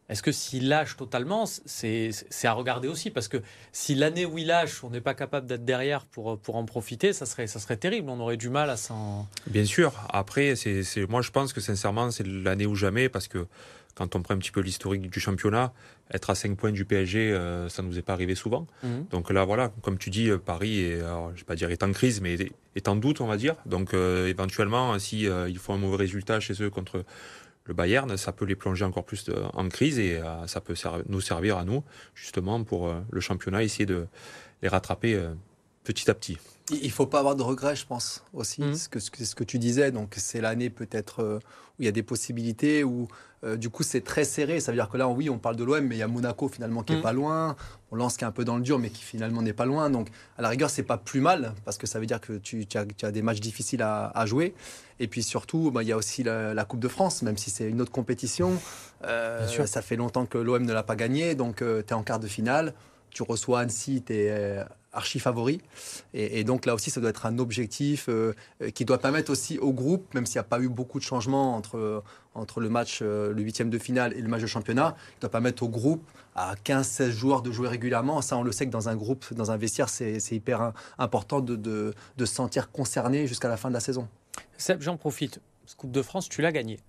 Est-ce 0.10 0.24
que 0.24 0.32
s'il 0.32 0.68
lâche 0.68 0.98
totalement, 0.98 1.46
c'est 1.46 2.12
à 2.44 2.54
regarder 2.54 2.88
aussi 2.88 3.12
Parce 3.12 3.28
que 3.28 3.38
si 3.72 3.94
l'année 3.94 4.26
où 4.26 4.38
il 4.38 4.48
lâche, 4.48 4.84
on 4.84 4.90
n'est 4.90 5.02
pas 5.02 5.14
capable 5.14 5.46
d'être 5.46 5.66
derrière 5.66 6.06
pour, 6.06 6.40
pour 6.40 6.56
en 6.56 6.66
profiter, 6.66 7.14
ça 7.14 7.26
serait, 7.26 7.46
ça 7.48 7.60
serait 7.60 7.78
terrible. 7.78 8.10
On 8.10 8.20
aurait 8.20 8.38
du 8.38 8.50
mal 8.50 8.70
à 8.70 8.78
s'en. 8.78 9.28
Bien 9.48 9.66
sûr. 9.66 9.94
Après, 10.10 10.56
c'est 10.56 10.84
moi, 11.08 11.22
je 11.22 11.30
pense 11.30 11.54
que 11.54 11.62
sincèrement, 11.62 12.10
c'est 12.10 12.26
l'année 12.26 12.66
ou 12.66 12.76
jamais 12.76 13.08
parce 13.08 13.28
que 13.28 13.46
quand 14.00 14.16
on 14.16 14.22
prend 14.22 14.34
un 14.34 14.38
petit 14.38 14.52
peu 14.52 14.62
l'historique 14.62 15.10
du 15.10 15.20
championnat, 15.20 15.74
être 16.14 16.30
à 16.30 16.36
5 16.36 16.56
points 16.56 16.72
du 16.72 16.86
PSG, 16.86 17.32
euh, 17.34 17.68
ça 17.70 17.82
ne 17.82 17.88
nous 17.88 18.00
est 18.00 18.02
pas 18.02 18.14
arrivé 18.14 18.34
souvent. 18.34 18.66
Mhm. 18.82 19.08
Donc 19.12 19.30
là, 19.30 19.44
voilà, 19.44 19.72
comme 19.82 19.98
tu 19.98 20.10
dis, 20.10 20.30
euh, 20.30 20.38
Paris 20.38 20.80
est, 20.80 21.00
je 21.00 21.40
vais 21.40 21.46
pas 21.46 21.56
dire 21.56 21.70
est 21.70 21.84
en 21.84 21.92
crise, 21.92 22.22
mais 22.22 22.38
est 22.76 22.88
en 22.88 22.96
doute, 22.96 23.20
on 23.22 23.28
va 23.28 23.38
dire. 23.38 23.56
Donc 23.66 23.94
euh, 23.94 24.28
éventuellement, 24.28 24.98
si 25.00 25.24
ils 25.24 25.60
font 25.60 25.74
un 25.74 25.78
mauvais 25.78 25.98
résultat 25.98 26.40
chez 26.40 26.54
eux 26.64 26.70
contre 26.70 27.04
le 27.70 27.76
Bayern, 27.76 28.18
ça 28.18 28.32
peut 28.32 28.46
les 28.46 28.56
plonger 28.56 28.84
encore 28.84 29.06
plus 29.06 29.30
en 29.54 29.70
crise 29.70 30.00
et 30.00 30.20
ça 30.48 30.60
peut 30.60 30.74
nous 31.08 31.22
servir 31.22 31.58
à 31.58 31.66
nous, 31.66 31.84
justement, 32.16 32.64
pour 32.64 32.92
le 33.12 33.20
championnat, 33.22 33.62
essayer 33.62 33.86
de 33.86 34.08
les 34.64 34.68
rattraper 34.68 35.22
petit 35.90 36.10
à 36.12 36.14
petit. 36.14 36.38
Il 36.70 36.86
ne 36.86 36.90
faut 36.90 37.08
pas 37.08 37.18
avoir 37.18 37.36
de 37.36 37.42
regrets, 37.42 37.76
je 37.76 37.88
pense, 37.88 38.24
aussi. 38.34 38.62
Mhm. 38.62 38.76
Ce, 38.76 38.90
que, 38.90 39.00
ce 39.00 39.34
que 39.34 39.44
tu 39.44 39.58
disais, 39.58 39.92
donc 39.92 40.14
c'est 40.18 40.40
l'année 40.40 40.70
peut-être 40.70 41.40
où 41.80 41.82
il 41.82 41.86
y 41.86 41.88
a 41.88 41.92
des 41.92 42.04
possibilités, 42.04 42.84
où 42.84 43.08
euh, 43.44 43.56
du 43.56 43.72
coup 43.72 43.82
c'est 43.82 44.02
très 44.02 44.24
serré. 44.24 44.60
Ça 44.60 44.72
veut 44.72 44.78
dire 44.78 44.88
que 44.88 44.98
là, 44.98 45.08
oui, 45.08 45.32
on 45.32 45.40
parle 45.40 45.56
de 45.56 45.64
l'OM, 45.64 45.84
mais 45.84 45.96
il 45.96 46.00
y 46.00 46.04
a 46.04 46.08
Monaco 46.08 46.48
finalement 46.48 46.84
qui 46.84 46.94
est 46.94 46.98
mm. 46.98 47.02
pas 47.02 47.14
loin. 47.14 47.56
On 47.92 47.96
lance 47.96 48.18
qui 48.18 48.24
est 48.24 48.28
un 48.28 48.32
peu 48.32 48.46
dans 48.46 48.58
le 48.58 48.62
dur, 48.62 48.78
mais 48.78 48.92
qui 48.92 49.02
finalement 49.02 49.42
n'est 49.42 49.54
pas 49.54 49.66
loin. 49.66 49.90
Donc 49.90 50.10
à 50.38 50.44
la 50.44 50.50
rigueur, 50.50 50.70
c'est 50.70 50.84
pas 50.84 50.98
plus 50.98 51.22
mal, 51.22 51.54
parce 51.66 51.80
que 51.80 51.88
ça 51.88 52.00
veut 52.00 52.06
dire 52.06 52.22
que 52.22 52.34
tu, 52.34 52.68
as, 52.76 53.12
des 53.12 53.22
matchs 53.24 53.40
difficiles 53.40 53.82
à, 53.82 54.26
jouer. 54.28 54.54
Et 55.00 55.08
puis 55.08 55.24
surtout, 55.24 55.72
bah, 55.72 55.82
il 55.82 55.90
y 55.90 55.92
a 55.92 55.98
aussi 55.98 56.22
la, 56.22 56.66
Coupe 56.66 56.82
de 56.82 56.88
France, 56.88 57.24
même 57.24 57.38
si 57.38 57.50
c'est 57.50 57.68
une 57.68 57.82
autre 57.82 57.92
compétition. 57.92 58.60
Euh, 59.06 59.48
ça 59.66 59.82
fait 59.82 59.96
longtemps 59.96 60.28
que 60.28 60.38
l'OM 60.38 60.64
ne 60.64 60.74
l'a 60.74 60.84
pas 60.84 60.96
gagné, 60.96 61.34
donc 61.34 61.64
euh, 61.64 61.82
tu 61.82 61.90
es 61.90 61.94
en 61.94 62.04
quart 62.04 62.20
de 62.20 62.28
finale. 62.28 62.76
Tu 63.10 63.24
reçois 63.24 63.62
Annecy, 63.62 64.04
tu 64.06 64.14
es 64.14 64.60
archi 64.94 65.20
favori. 65.20 65.62
Et, 66.14 66.44
donc 66.44 66.66
là 66.66 66.74
aussi, 66.74 66.90
ça 66.90 67.02
doit 67.02 67.10
être 67.10 67.26
un 67.26 67.38
objectif 67.38 68.08
euh, 68.10 68.34
qui 68.74 68.86
doit 68.86 68.98
permettre 68.98 69.32
aussi 69.32 69.58
au 69.60 69.72
groupe, 69.72 70.14
même 70.14 70.26
s'il 70.26 70.36
n'y 70.36 70.42
a 70.42 70.44
pas 70.44 70.60
eu 70.60 70.70
beaucoup 70.70 71.00
de 71.00 71.04
changements 71.04 71.56
entre, 71.56 72.04
entre 72.34 72.60
le 72.60 72.70
match, 72.70 73.00
euh, 73.02 73.34
le 73.34 73.42
huitième 73.42 73.70
de 73.70 73.78
finale 73.78 74.14
et 74.14 74.22
le 74.22 74.28
match 74.28 74.42
de 74.42 74.48
championnat, 74.48 74.96
il 75.18 75.22
doit 75.22 75.30
permettre 75.30 75.64
au 75.64 75.70
groupe 75.70 76.04
à 76.36 76.56
15-16 76.56 77.12
joueurs 77.12 77.42
de 77.42 77.52
jouer 77.52 77.68
régulièrement. 77.68 78.22
Ça, 78.22 78.38
on 78.38 78.44
le 78.44 78.52
sait 78.52 78.66
que 78.66 78.72
dans 78.72 78.90
un 78.90 78.96
groupe, 78.96 79.34
dans 79.34 79.52
un 79.52 79.58
vestiaire, 79.58 79.90
c'est 79.90 80.20
hyper 80.32 80.74
important 80.98 81.42
de, 81.42 81.56
de, 81.56 81.94
se 82.20 82.34
sentir 82.34 82.72
concerné 82.72 83.28
jusqu'à 83.28 83.48
la 83.48 83.58
fin 83.58 83.70
de 83.70 83.74
la 83.74 83.80
saison. 83.80 84.08
Seb, 84.58 84.82
j'en 84.82 84.98
profite. 84.98 85.40
Coupe 85.78 85.92
de 85.92 86.02
France, 86.02 86.28
tu 86.30 86.42
l'as 86.42 86.52
gagné. 86.52 86.80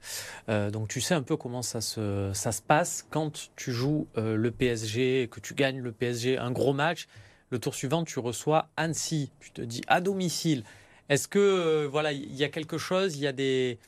Euh, 0.48 0.70
donc 0.70 0.88
tu 0.88 1.02
sais 1.02 1.12
un 1.12 1.20
peu 1.20 1.36
comment 1.36 1.60
ça 1.60 1.82
se, 1.82 2.30
ça 2.32 2.50
se 2.50 2.62
passe 2.62 3.04
quand 3.10 3.50
tu 3.54 3.72
joues 3.72 4.08
le 4.16 4.50
PSG, 4.50 5.28
que 5.30 5.38
tu 5.38 5.52
gagnes 5.52 5.82
le 5.82 5.92
PSG, 5.92 6.38
un 6.38 6.50
gros 6.50 6.72
match 6.72 7.06
le 7.50 7.58
tour 7.58 7.74
suivant, 7.74 8.04
tu 8.04 8.18
reçois 8.18 8.68
Annecy. 8.76 9.30
Tu 9.40 9.50
te 9.50 9.60
dis 9.60 9.82
à 9.88 10.00
domicile. 10.00 10.64
Est-ce 11.08 11.26
que 11.26 11.38
euh, 11.38 11.88
voilà, 11.90 12.12
il 12.12 12.34
y 12.34 12.44
a 12.44 12.48
quelque 12.48 12.78
chose, 12.78 13.16
il 13.16 13.22
y 13.22 13.26
a 13.26 13.32
des, 13.32 13.78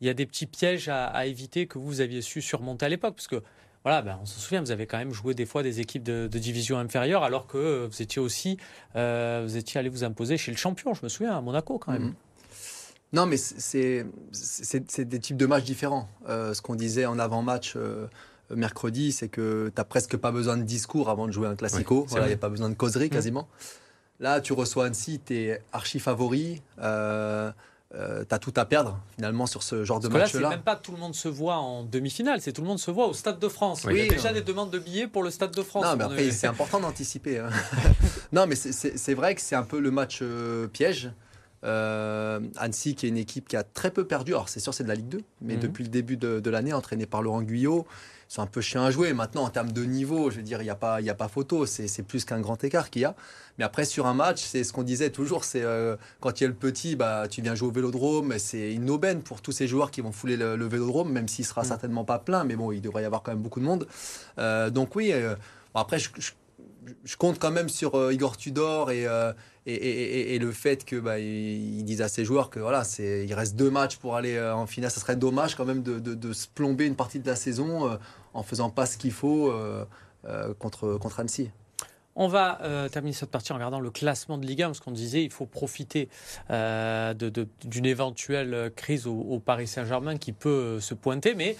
il 0.00 0.06
y 0.06 0.10
a 0.10 0.14
des 0.14 0.26
petits 0.26 0.46
pièges 0.46 0.88
à, 0.88 1.26
éviter 1.26 1.66
que 1.66 1.78
vous 1.78 2.02
aviez 2.02 2.20
su 2.20 2.42
surmonter 2.42 2.84
à 2.84 2.88
l'époque, 2.90 3.14
parce 3.14 3.28
que 3.28 3.42
voilà, 3.82 4.02
ben, 4.02 4.18
on 4.20 4.26
se 4.26 4.38
souvient, 4.38 4.60
vous 4.60 4.72
avez 4.72 4.86
quand 4.86 4.98
même 4.98 5.12
joué 5.12 5.32
des 5.32 5.46
fois 5.46 5.62
des 5.62 5.80
équipes 5.80 6.02
de, 6.02 6.26
division 6.26 6.76
inférieure, 6.76 7.22
alors 7.22 7.46
que 7.46 7.56
euh, 7.56 7.88
vous 7.90 8.02
étiez 8.02 8.20
aussi, 8.20 8.58
euh, 8.94 9.44
vous 9.46 9.56
étiez 9.56 9.80
allé 9.80 9.88
vous 9.88 10.04
imposer 10.04 10.36
chez 10.36 10.50
le 10.50 10.58
champion. 10.58 10.92
Je 10.92 11.02
me 11.02 11.08
souviens 11.08 11.36
à 11.36 11.40
Monaco 11.40 11.78
quand 11.78 11.92
même. 11.92 12.12
Non, 13.12 13.24
mais 13.24 13.38
c'est 13.38 14.04
des 14.98 15.20
types 15.20 15.38
de 15.38 15.46
matchs 15.46 15.64
différents. 15.64 16.08
ce 16.26 16.60
qu'on 16.60 16.74
disait 16.74 17.06
en 17.06 17.18
avant-match 17.18 17.76
mercredi, 18.50 19.12
c'est 19.12 19.28
que 19.28 19.68
tu 19.68 19.74
n'as 19.76 19.84
presque 19.84 20.16
pas 20.16 20.30
besoin 20.30 20.56
de 20.56 20.62
discours 20.62 21.10
avant 21.10 21.26
de 21.26 21.32
jouer 21.32 21.48
un 21.48 21.56
classico. 21.56 22.06
Il 22.12 22.22
n'y 22.22 22.32
a 22.32 22.36
pas 22.36 22.48
besoin 22.48 22.68
de 22.68 22.74
causerie 22.74 23.06
mmh. 23.06 23.10
quasiment. 23.10 23.48
Là, 24.20 24.40
tu 24.40 24.52
reçois 24.52 24.86
Annecy, 24.86 25.20
tu 25.24 25.34
es 25.36 25.62
archi 25.72 25.98
favori. 25.98 26.62
Euh, 26.80 27.50
euh, 27.94 28.24
tu 28.28 28.34
as 28.34 28.38
tout 28.38 28.52
à 28.56 28.64
perdre 28.64 29.00
finalement 29.14 29.46
sur 29.46 29.62
ce 29.62 29.84
genre 29.84 30.00
de 30.00 30.08
match-là. 30.08 30.40
Là, 30.40 30.48
c'est 30.48 30.56
même 30.56 30.64
pas 30.64 30.74
tout 30.74 30.90
le 30.90 30.98
monde 30.98 31.14
se 31.14 31.28
voit 31.28 31.56
en 31.56 31.84
demi-finale, 31.84 32.40
c'est 32.40 32.52
tout 32.52 32.62
le 32.62 32.66
monde 32.66 32.80
se 32.80 32.90
voit 32.90 33.06
au 33.06 33.12
Stade 33.12 33.38
de 33.38 33.48
France. 33.48 33.84
Oui, 33.84 33.94
il 33.94 34.04
y 34.04 34.08
a 34.08 34.10
déjà 34.10 34.32
des 34.32 34.42
demandes 34.42 34.70
de 34.70 34.78
billets 34.78 35.06
pour 35.06 35.22
le 35.22 35.30
Stade 35.30 35.54
de 35.54 35.62
France. 35.62 35.84
Non, 35.84 35.96
mais 35.96 36.04
après, 36.04 36.30
c'est 36.32 36.48
important 36.48 36.80
d'anticiper. 36.80 37.38
Hein. 37.38 37.50
non, 38.32 38.46
mais 38.46 38.56
c'est 38.56 39.14
vrai 39.14 39.36
que 39.36 39.40
c'est 39.40 39.54
un 39.54 39.62
peu 39.62 39.78
le 39.78 39.90
match 39.90 40.18
euh, 40.22 40.66
piège. 40.66 41.12
Euh, 41.64 42.40
Annecy, 42.56 42.94
qui 42.94 43.06
est 43.06 43.08
une 43.08 43.16
équipe 43.16 43.48
qui 43.48 43.56
a 43.56 43.62
très 43.62 43.90
peu 43.90 44.04
perdu. 44.04 44.32
Alors, 44.32 44.48
c'est 44.48 44.60
sûr, 44.60 44.74
c'est 44.74 44.84
de 44.84 44.88
la 44.88 44.94
Ligue 44.94 45.08
2, 45.08 45.20
mais 45.42 45.54
mhm. 45.54 45.60
depuis 45.60 45.84
le 45.84 45.90
début 45.90 46.16
de, 46.16 46.50
l'année, 46.50 46.72
entraîné 46.72 47.06
par 47.06 47.22
Laurent 47.22 47.42
Guyot, 47.42 47.86
sont 48.28 48.42
un 48.42 48.46
peu 48.46 48.60
chiens 48.60 48.84
à 48.84 48.90
jouer. 48.90 49.12
Maintenant, 49.12 49.44
en 49.44 49.50
termes 49.50 49.72
de 49.72 49.84
niveau, 49.84 50.30
je 50.30 50.36
veux 50.36 50.42
dire, 50.42 50.60
il 50.60 50.64
n'y 50.64 50.70
a, 50.70 50.74
pas, 50.74 50.96
a 50.96 51.14
pas 51.14 51.28
photo. 51.28 51.66
C'est 51.66 52.02
plus 52.02 52.24
qu'un 52.24 52.40
grand 52.40 52.62
écart 52.64 52.90
qu'il 52.90 53.02
y 53.02 53.04
a. 53.04 53.14
Mais 53.58 53.64
après, 53.64 53.84
sur 53.84 54.06
un 54.06 54.14
match, 54.14 54.42
c'est 54.42 54.64
ce 54.64 54.72
qu'on 54.72 54.82
disait 54.82 55.10
toujours 55.10 55.44
c'est 55.44 55.62
euh, 55.62 55.96
quand 56.20 56.40
il 56.40 56.44
y 56.44 56.46
a 56.46 56.48
le 56.48 56.54
petit, 56.54 56.94
bah, 56.96 57.26
tu 57.28 57.40
viens 57.40 57.54
jouer 57.54 57.68
au 57.68 57.72
vélodrome. 57.72 58.38
C'est 58.38 58.72
une 58.72 58.90
aubaine 58.90 59.22
pour 59.22 59.40
tous 59.40 59.52
ces 59.52 59.66
joueurs 59.66 59.90
qui 59.90 60.00
vont 60.00 60.12
fouler 60.12 60.36
le, 60.36 60.66
vélodrome, 60.66 61.10
même 61.10 61.28
s'il 61.28 61.44
sera 61.44 61.62
mhm. 61.62 61.68
certainement 61.68 62.04
pas 62.04 62.18
plein. 62.18 62.44
Mais 62.44 62.56
bon, 62.56 62.72
il 62.72 62.80
devrait 62.80 63.02
y 63.02 63.06
avoir 63.06 63.22
quand 63.22 63.32
même 63.32 63.42
beaucoup 63.42 63.60
de 63.60 63.64
monde. 63.64 63.86
Euh, 64.38 64.70
donc, 64.70 64.94
oui. 64.96 65.14
après, 65.74 65.98
je, 65.98 66.10
je, 66.18 66.32
compte 67.18 67.38
quand 67.38 67.50
même 67.50 67.68
sur 67.68 68.12
Igor 68.12 68.36
Tudor 68.36 68.90
et 68.90 69.06
et, 69.66 70.38
le 70.38 70.52
fait 70.52 70.84
que 70.84 70.96
bah, 70.96 71.18
ils 71.18 71.82
disent 71.82 72.02
à 72.02 72.08
ses 72.08 72.24
joueurs 72.24 72.50
que 72.50 72.60
voilà, 72.60 72.84
c'est 72.84 73.24
il 73.26 73.34
reste 73.34 73.56
deux 73.56 73.70
matchs 73.70 73.96
pour 73.96 74.14
aller 74.16 74.36
euh, 74.36 74.54
en 74.54 74.66
finale, 74.66 74.90
ça 74.90 75.00
serait 75.00 75.16
dommage 75.16 75.56
quand 75.56 75.64
même 75.64 75.82
de, 75.82 76.32
se 76.32 76.46
plomber 76.46 76.86
une 76.86 76.94
partie 76.94 77.18
de 77.18 77.26
la 77.26 77.36
saison 77.36 77.90
euh, 77.90 77.96
en 78.34 78.42
faisant 78.42 78.70
pas 78.70 78.86
ce 78.86 78.96
qu'il 78.96 79.12
faut 79.12 79.50
euh, 79.50 79.84
contre 80.58 80.96
contre 80.98 81.20
Annecy. 81.20 81.50
On 82.18 82.28
va 82.28 82.60
terminer 82.90 83.12
cette 83.12 83.30
partie 83.30 83.52
en 83.52 83.56
regardant 83.56 83.80
le 83.80 83.90
classement 83.90 84.38
de 84.38 84.46
Ligue 84.46 84.62
1, 84.62 84.68
parce 84.68 84.80
qu'on 84.80 84.90
disait 84.90 85.22
il 85.22 85.30
faut 85.30 85.44
profiter 85.44 86.08
d'une 86.48 87.86
éventuelle 87.86 88.72
crise 88.74 89.06
au, 89.06 89.38
Paris 89.44 89.66
Saint-Germain 89.66 90.16
qui 90.16 90.32
peut 90.32 90.80
se 90.80 90.94
pointer, 90.94 91.34
mais 91.34 91.58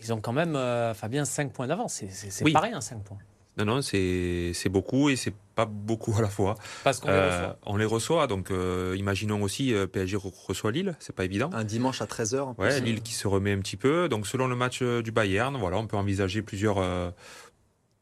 ils 0.00 0.12
ont 0.12 0.20
quand 0.20 0.32
même, 0.32 0.56
Fabien, 0.94 1.24
5 1.24 1.52
points 1.52 1.66
d'avance. 1.66 2.04
C'est 2.10 2.52
pas 2.52 2.60
rien, 2.60 2.80
5 2.80 3.02
points. 3.02 3.18
Non, 3.58 3.64
non, 3.64 3.82
c'est 3.82 4.68
beaucoup 4.68 5.08
et 5.08 5.16
c'est 5.16 5.34
pas 5.56 5.66
beaucoup 5.66 6.14
à 6.16 6.22
la 6.22 6.28
fois. 6.28 6.54
Parce 6.84 7.00
qu'on 7.00 7.08
les 7.08 7.14
euh, 7.14 7.26
reçoit. 7.26 7.58
On 7.66 7.76
les 7.76 7.84
reçoit, 7.84 8.26
donc 8.28 8.50
euh, 8.52 8.94
imaginons 8.96 9.42
aussi 9.42 9.74
euh, 9.74 9.88
PSG 9.88 10.16
reçoit 10.16 10.70
Lille, 10.70 10.94
c'est 11.00 11.14
pas 11.14 11.24
évident. 11.24 11.50
Un 11.52 11.64
dimanche 11.64 12.00
à 12.00 12.04
13h. 12.04 12.54
Ouais, 12.56 12.80
Lille 12.80 13.02
qui 13.02 13.14
se 13.14 13.26
remet 13.26 13.52
un 13.52 13.58
petit 13.58 13.76
peu. 13.76 14.08
Donc 14.08 14.28
selon 14.28 14.46
le 14.46 14.54
match 14.54 14.82
du 14.82 15.10
Bayern, 15.10 15.56
voilà, 15.56 15.78
on 15.78 15.88
peut 15.88 15.96
envisager 15.96 16.42
plusieurs 16.42 16.78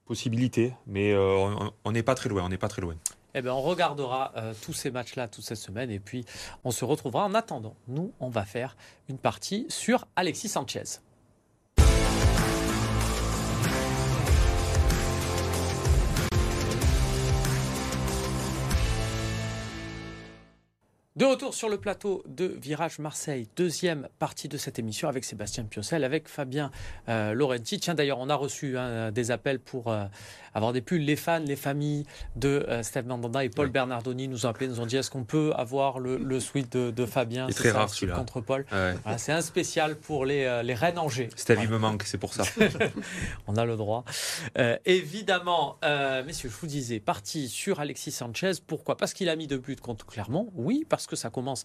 possibilités, 0.05 0.75
mais 0.87 1.17
on 1.17 1.93
n'est 1.93 2.03
pas 2.03 2.15
très 2.15 2.29
loin, 2.29 2.45
on 2.45 2.51
n'est 2.51 2.59
pas 2.59 2.69
très 2.69 2.83
loin. 2.83 2.95
Eh 3.39 3.43
bien, 3.43 3.53
on 3.53 3.63
regardera 3.63 4.33
tous 4.63 4.75
ces 4.75 4.91
matchs-là 4.91 5.29
toute 5.29 5.45
cette 5.45 5.59
semaine 5.59 5.91
et 5.91 6.01
puis 6.01 6.27
on 6.65 6.71
se 6.71 6.85
retrouvera. 6.85 7.25
En 7.25 7.35
attendant, 7.35 7.77
nous, 7.89 8.13
on 8.21 8.29
va 8.29 8.45
faire 8.45 8.77
une 9.09 9.19
partie 9.19 9.65
sur 9.71 10.07
Alexis 10.17 10.49
Sanchez. 10.49 11.01
De 21.17 21.25
retour 21.25 21.55
sur 21.55 21.71
le 21.71 21.79
plateau 21.79 22.23
de 22.27 22.45
Virage 22.45 22.99
Marseille, 22.99 23.49
deuxième 23.57 24.07
partie 24.19 24.49
de 24.49 24.59
cette 24.59 24.79
émission 24.79 25.09
avec 25.09 25.25
Sébastien 25.25 25.65
Piocel, 25.65 26.05
avec 26.05 26.29
Fabien 26.29 26.71
euh, 27.09 27.33
Laurenti. 27.33 27.81
Tiens, 27.81 27.95
d'ailleurs, 27.95 28.19
on 28.19 28.29
a 28.29 28.35
reçu 28.35 28.77
hein, 28.77 29.11
des 29.13 29.31
appels 29.31 29.59
pour 29.59 29.91
euh, 29.91 30.05
avoir 30.53 30.75
des 30.75 30.83
pulls. 30.83 31.07
Les 31.07 31.17
fans, 31.17 31.39
les 31.39 31.57
familles 31.57 32.05
de 32.35 32.67
euh, 32.69 32.83
Steve 32.83 33.07
Mandanda 33.07 33.43
et 33.43 33.49
Paul 33.49 33.71
Bernardoni 33.71 34.29
nous 34.29 34.45
ont 34.45 34.51
appelé, 34.51 34.69
nous 34.69 34.79
ont 34.79 34.85
dit 34.85 34.99
est-ce 34.99 35.11
qu'on 35.11 35.25
peut 35.25 35.55
avoir 35.57 36.01
le, 36.01 36.19
le 36.19 36.39
suite 36.39 36.77
de, 36.77 37.07
Fabien? 37.07 37.47
C'est 37.49 37.55
très 37.55 37.71
rare 37.71 37.89
celui-là. 37.89 38.17
Contre 38.17 38.43
Paul. 38.43 38.67
c'est 39.17 39.33
un 39.33 39.41
spécial 39.41 39.97
pour 39.97 40.27
les, 40.27 40.61
les 40.65 40.75
Rennes 40.75 40.99
Angers. 40.99 41.31
Steve, 41.35 41.71
me 41.71 41.79
manque, 41.79 42.03
c'est 42.03 42.19
pour 42.19 42.35
ça. 42.35 42.43
on 43.47 43.57
a 43.57 43.65
le 43.65 43.77
droit. 43.77 44.05
évidemment, 44.85 45.79
messieurs, 46.27 46.51
je 46.51 46.61
vous 46.61 46.67
disais, 46.67 47.01
parti 47.01 47.49
sur 47.49 47.81
Alexis 47.81 48.13
Sanchez. 48.13 48.53
Pourquoi? 48.67 48.99
Parce 48.99 49.15
qu'il 49.15 49.31
a 49.31 49.37
mis 49.37 49.47
deux 49.47 49.57
buts 49.57 49.77
contre 49.77 50.05
Clermont. 50.05 50.53
Oui, 50.55 50.85
parce 50.87 51.06
que 51.07 51.17
ça 51.17 51.31
commence 51.31 51.65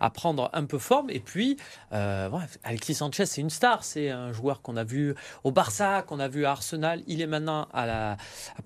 à 0.00 0.10
prendre 0.10 0.50
un 0.52 0.64
peu 0.64 0.78
forme. 0.78 1.10
Et 1.10 1.20
puis, 1.20 1.56
euh, 1.92 2.28
Alexis 2.62 2.94
Sanchez, 2.94 3.26
c'est 3.26 3.40
une 3.40 3.50
star. 3.50 3.84
C'est 3.84 4.10
un 4.10 4.32
joueur 4.32 4.62
qu'on 4.62 4.76
a 4.76 4.84
vu 4.84 5.14
au 5.42 5.50
Barça, 5.50 6.02
qu'on 6.02 6.20
a 6.20 6.28
vu 6.28 6.44
à 6.44 6.52
Arsenal. 6.52 7.02
Il 7.06 7.20
est 7.20 7.26
maintenant 7.26 7.68
à 7.72 7.86
la 7.86 8.16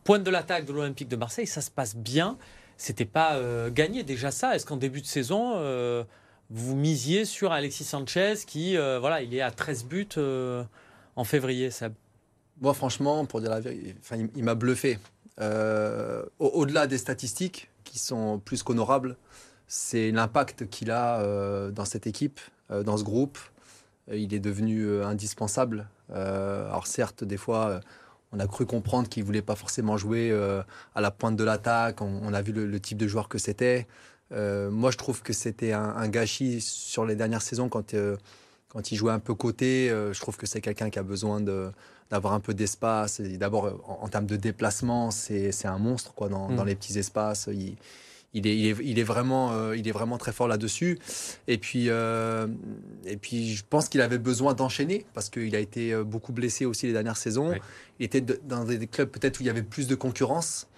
pointe 0.04 0.22
de 0.22 0.30
l'attaque 0.30 0.66
de 0.66 0.72
l'Olympique 0.72 1.08
de 1.08 1.16
Marseille. 1.16 1.46
Ça 1.46 1.60
se 1.60 1.70
passe 1.70 1.96
bien. 1.96 2.36
C'était 2.76 3.04
pas 3.04 3.34
euh, 3.34 3.70
gagné 3.70 4.02
déjà 4.02 4.30
ça. 4.30 4.54
Est-ce 4.54 4.66
qu'en 4.66 4.76
début 4.76 5.00
de 5.00 5.06
saison, 5.06 5.54
euh, 5.56 6.04
vous 6.50 6.76
misiez 6.76 7.24
sur 7.24 7.52
Alexis 7.52 7.84
Sanchez 7.84 8.34
qui, 8.46 8.76
voilà, 8.76 9.22
il 9.22 9.34
est 9.34 9.40
à 9.40 9.50
13 9.50 9.84
buts 9.84 10.08
en 11.16 11.24
février, 11.24 11.70
ça 11.70 11.88
Moi, 12.60 12.72
franchement, 12.74 13.26
pour 13.26 13.40
dire 13.40 13.50
la 13.50 13.60
vérité, 13.60 13.96
il 14.36 14.44
m'a 14.44 14.54
bluffé. 14.54 14.98
Au-delà 16.38 16.86
des 16.86 16.98
statistiques 16.98 17.68
qui 17.88 17.98
sont 17.98 18.38
plus 18.38 18.62
qu'honorables, 18.62 19.16
c'est 19.68 20.10
l'impact 20.10 20.68
qu'il 20.68 20.90
a 20.90 21.20
euh, 21.20 21.70
dans 21.70 21.84
cette 21.84 22.06
équipe, 22.06 22.40
euh, 22.70 22.82
dans 22.82 22.96
ce 22.96 23.04
groupe. 23.04 23.38
Euh, 24.10 24.16
il 24.16 24.32
est 24.34 24.40
devenu 24.40 25.02
indispensable. 25.02 25.86
alors 26.10 26.86
certes, 26.86 27.22
des 27.22 27.36
fois, 27.36 27.80
on 28.32 28.40
a 28.40 28.46
cru 28.46 28.64
comprendre 28.64 29.08
qu'il 29.08 29.24
voulait 29.24 29.42
pas 29.42 29.56
forcément 29.56 29.98
jouer 29.98 30.32
à 30.94 31.00
la 31.00 31.10
pointe 31.10 31.36
de 31.36 31.44
l'attaque. 31.44 32.00
On, 32.00 32.32
a 32.32 32.40
vu 32.40 32.52
le, 32.52 32.80
type 32.80 32.96
de 32.96 33.06
joueur 33.06 33.28
que 33.28 33.36
c'était. 33.36 33.86
moi, 34.30 34.90
je 34.90 34.96
trouve 34.96 35.22
que 35.22 35.34
c'était 35.34 35.72
un, 35.72 36.08
gâchis 36.08 36.62
sur 36.62 37.04
les 37.04 37.14
dernières 37.14 37.42
saisons 37.42 37.68
quand, 37.68 37.94
quand 38.68 38.90
il 38.90 38.96
jouait 38.96 39.12
un 39.12 39.18
peu 39.18 39.34
côté. 39.34 39.90
je 39.90 40.18
trouve 40.18 40.38
que 40.38 40.46
c'est 40.46 40.62
quelqu'un 40.62 40.88
qui 40.88 40.98
a 40.98 41.02
besoin 41.02 41.42
d'avoir 42.10 42.32
un 42.32 42.40
peu 42.40 42.54
d'espace. 42.54 43.20
D'abord, 43.20 43.78
en, 43.86 44.08
termes 44.08 44.26
de 44.26 44.36
déplacement, 44.36 45.10
c'est 45.10 45.66
un 45.66 45.78
monstre 45.78 46.14
quoi, 46.14 46.30
dans, 46.30 46.48
dans 46.48 46.64
mmh. 46.64 46.68
les 46.68 46.74
petits 46.74 46.98
espaces. 46.98 47.50
Il, 47.52 47.76
il 48.34 48.46
est, 48.46 48.56
il 48.56 48.98
est, 48.98 49.04
vraiment, 49.04 49.52
euh, 49.52 49.76
il 49.76 49.88
est 49.88 49.92
vraiment 49.92 50.18
très 50.18 50.32
fort 50.32 50.48
là-dessus. 50.48 50.98
Et 51.46 51.56
puis, 51.56 51.86
euh, 51.88 52.46
et 53.06 53.16
puis, 53.16 53.54
je 53.54 53.64
pense 53.68 53.88
qu'il 53.88 54.02
avait 54.02 54.18
besoin 54.18 54.52
d'enchaîner 54.52 55.06
parce 55.14 55.30
qu'il 55.30 55.54
a 55.56 55.58
été 55.58 55.94
euh, 55.94 56.04
beaucoup 56.04 56.32
blessé 56.32 56.66
aussi 56.66 56.86
les 56.86 56.92
dernières 56.92 57.16
saisons. 57.16 57.54
Il 57.98 58.04
était 58.04 58.20
dans 58.20 58.64
des 58.64 58.86
clubs 58.86 59.08
peut-être 59.08 59.40
où 59.40 59.42
il 59.42 59.46
y 59.46 59.50
avait 59.50 59.62
plus 59.62 59.86
de 59.86 59.94
concurrence. 59.94 60.68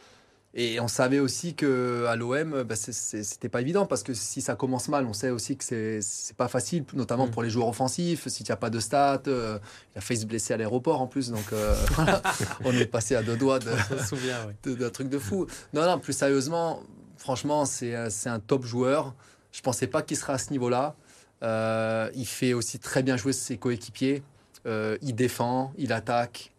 Et 0.52 0.80
on 0.80 0.88
savait 0.88 1.20
aussi 1.20 1.54
que 1.54 2.06
à 2.08 2.16
l'OM, 2.16 2.64
bah, 2.64 2.74
c'était 2.74 3.48
pas 3.48 3.60
évident 3.60 3.86
parce 3.86 4.02
que 4.02 4.14
si 4.14 4.40
ça 4.40 4.56
commence 4.56 4.88
mal, 4.88 5.06
on 5.06 5.12
sait 5.12 5.30
aussi 5.30 5.56
que 5.56 5.64
c'est 6.02 6.36
pas 6.36 6.48
facile, 6.48 6.84
notamment 6.92 7.28
mm. 7.28 7.30
pour 7.30 7.44
les 7.44 7.50
joueurs 7.50 7.68
offensifs. 7.68 8.26
Si 8.26 8.42
tu 8.42 8.50
n'as 8.50 8.56
pas 8.56 8.68
de 8.68 8.80
stats, 8.80 9.22
il 9.26 9.60
a 9.98 10.00
failli 10.00 10.20
se 10.20 10.26
blesser 10.26 10.52
à 10.52 10.56
l'aéroport 10.56 11.00
en 11.00 11.06
plus, 11.06 11.30
donc 11.30 11.44
on 12.64 12.72
est 12.72 12.86
passé 12.86 13.14
à 13.14 13.22
deux 13.22 13.36
doigts 13.36 13.60
d'un 13.60 14.90
truc 14.90 15.08
de 15.08 15.18
fou. 15.20 15.46
Non, 15.72 15.86
non, 15.86 16.00
plus 16.00 16.14
sérieusement, 16.14 16.82
Franchement, 17.20 17.64
euh, 17.82 18.06
c'est 18.08 18.30
un 18.30 18.40
top 18.40 18.64
joueur. 18.64 19.14
Je 19.52 19.60
ne 19.60 19.62
pensais 19.62 19.86
pas 19.86 20.00
qu'il 20.00 20.16
serait 20.16 20.32
à 20.32 20.38
ce 20.38 20.50
niveau-là. 20.52 20.96
Euh, 21.42 22.10
il 22.14 22.26
fait 22.26 22.54
aussi 22.54 22.78
très 22.78 23.02
bien 23.02 23.18
jouer 23.18 23.34
ses 23.34 23.58
coéquipiers. 23.58 24.22
Euh, 24.66 24.96
il 25.02 25.14
défend, 25.14 25.72
il 25.76 25.92
attaque, 25.92 26.52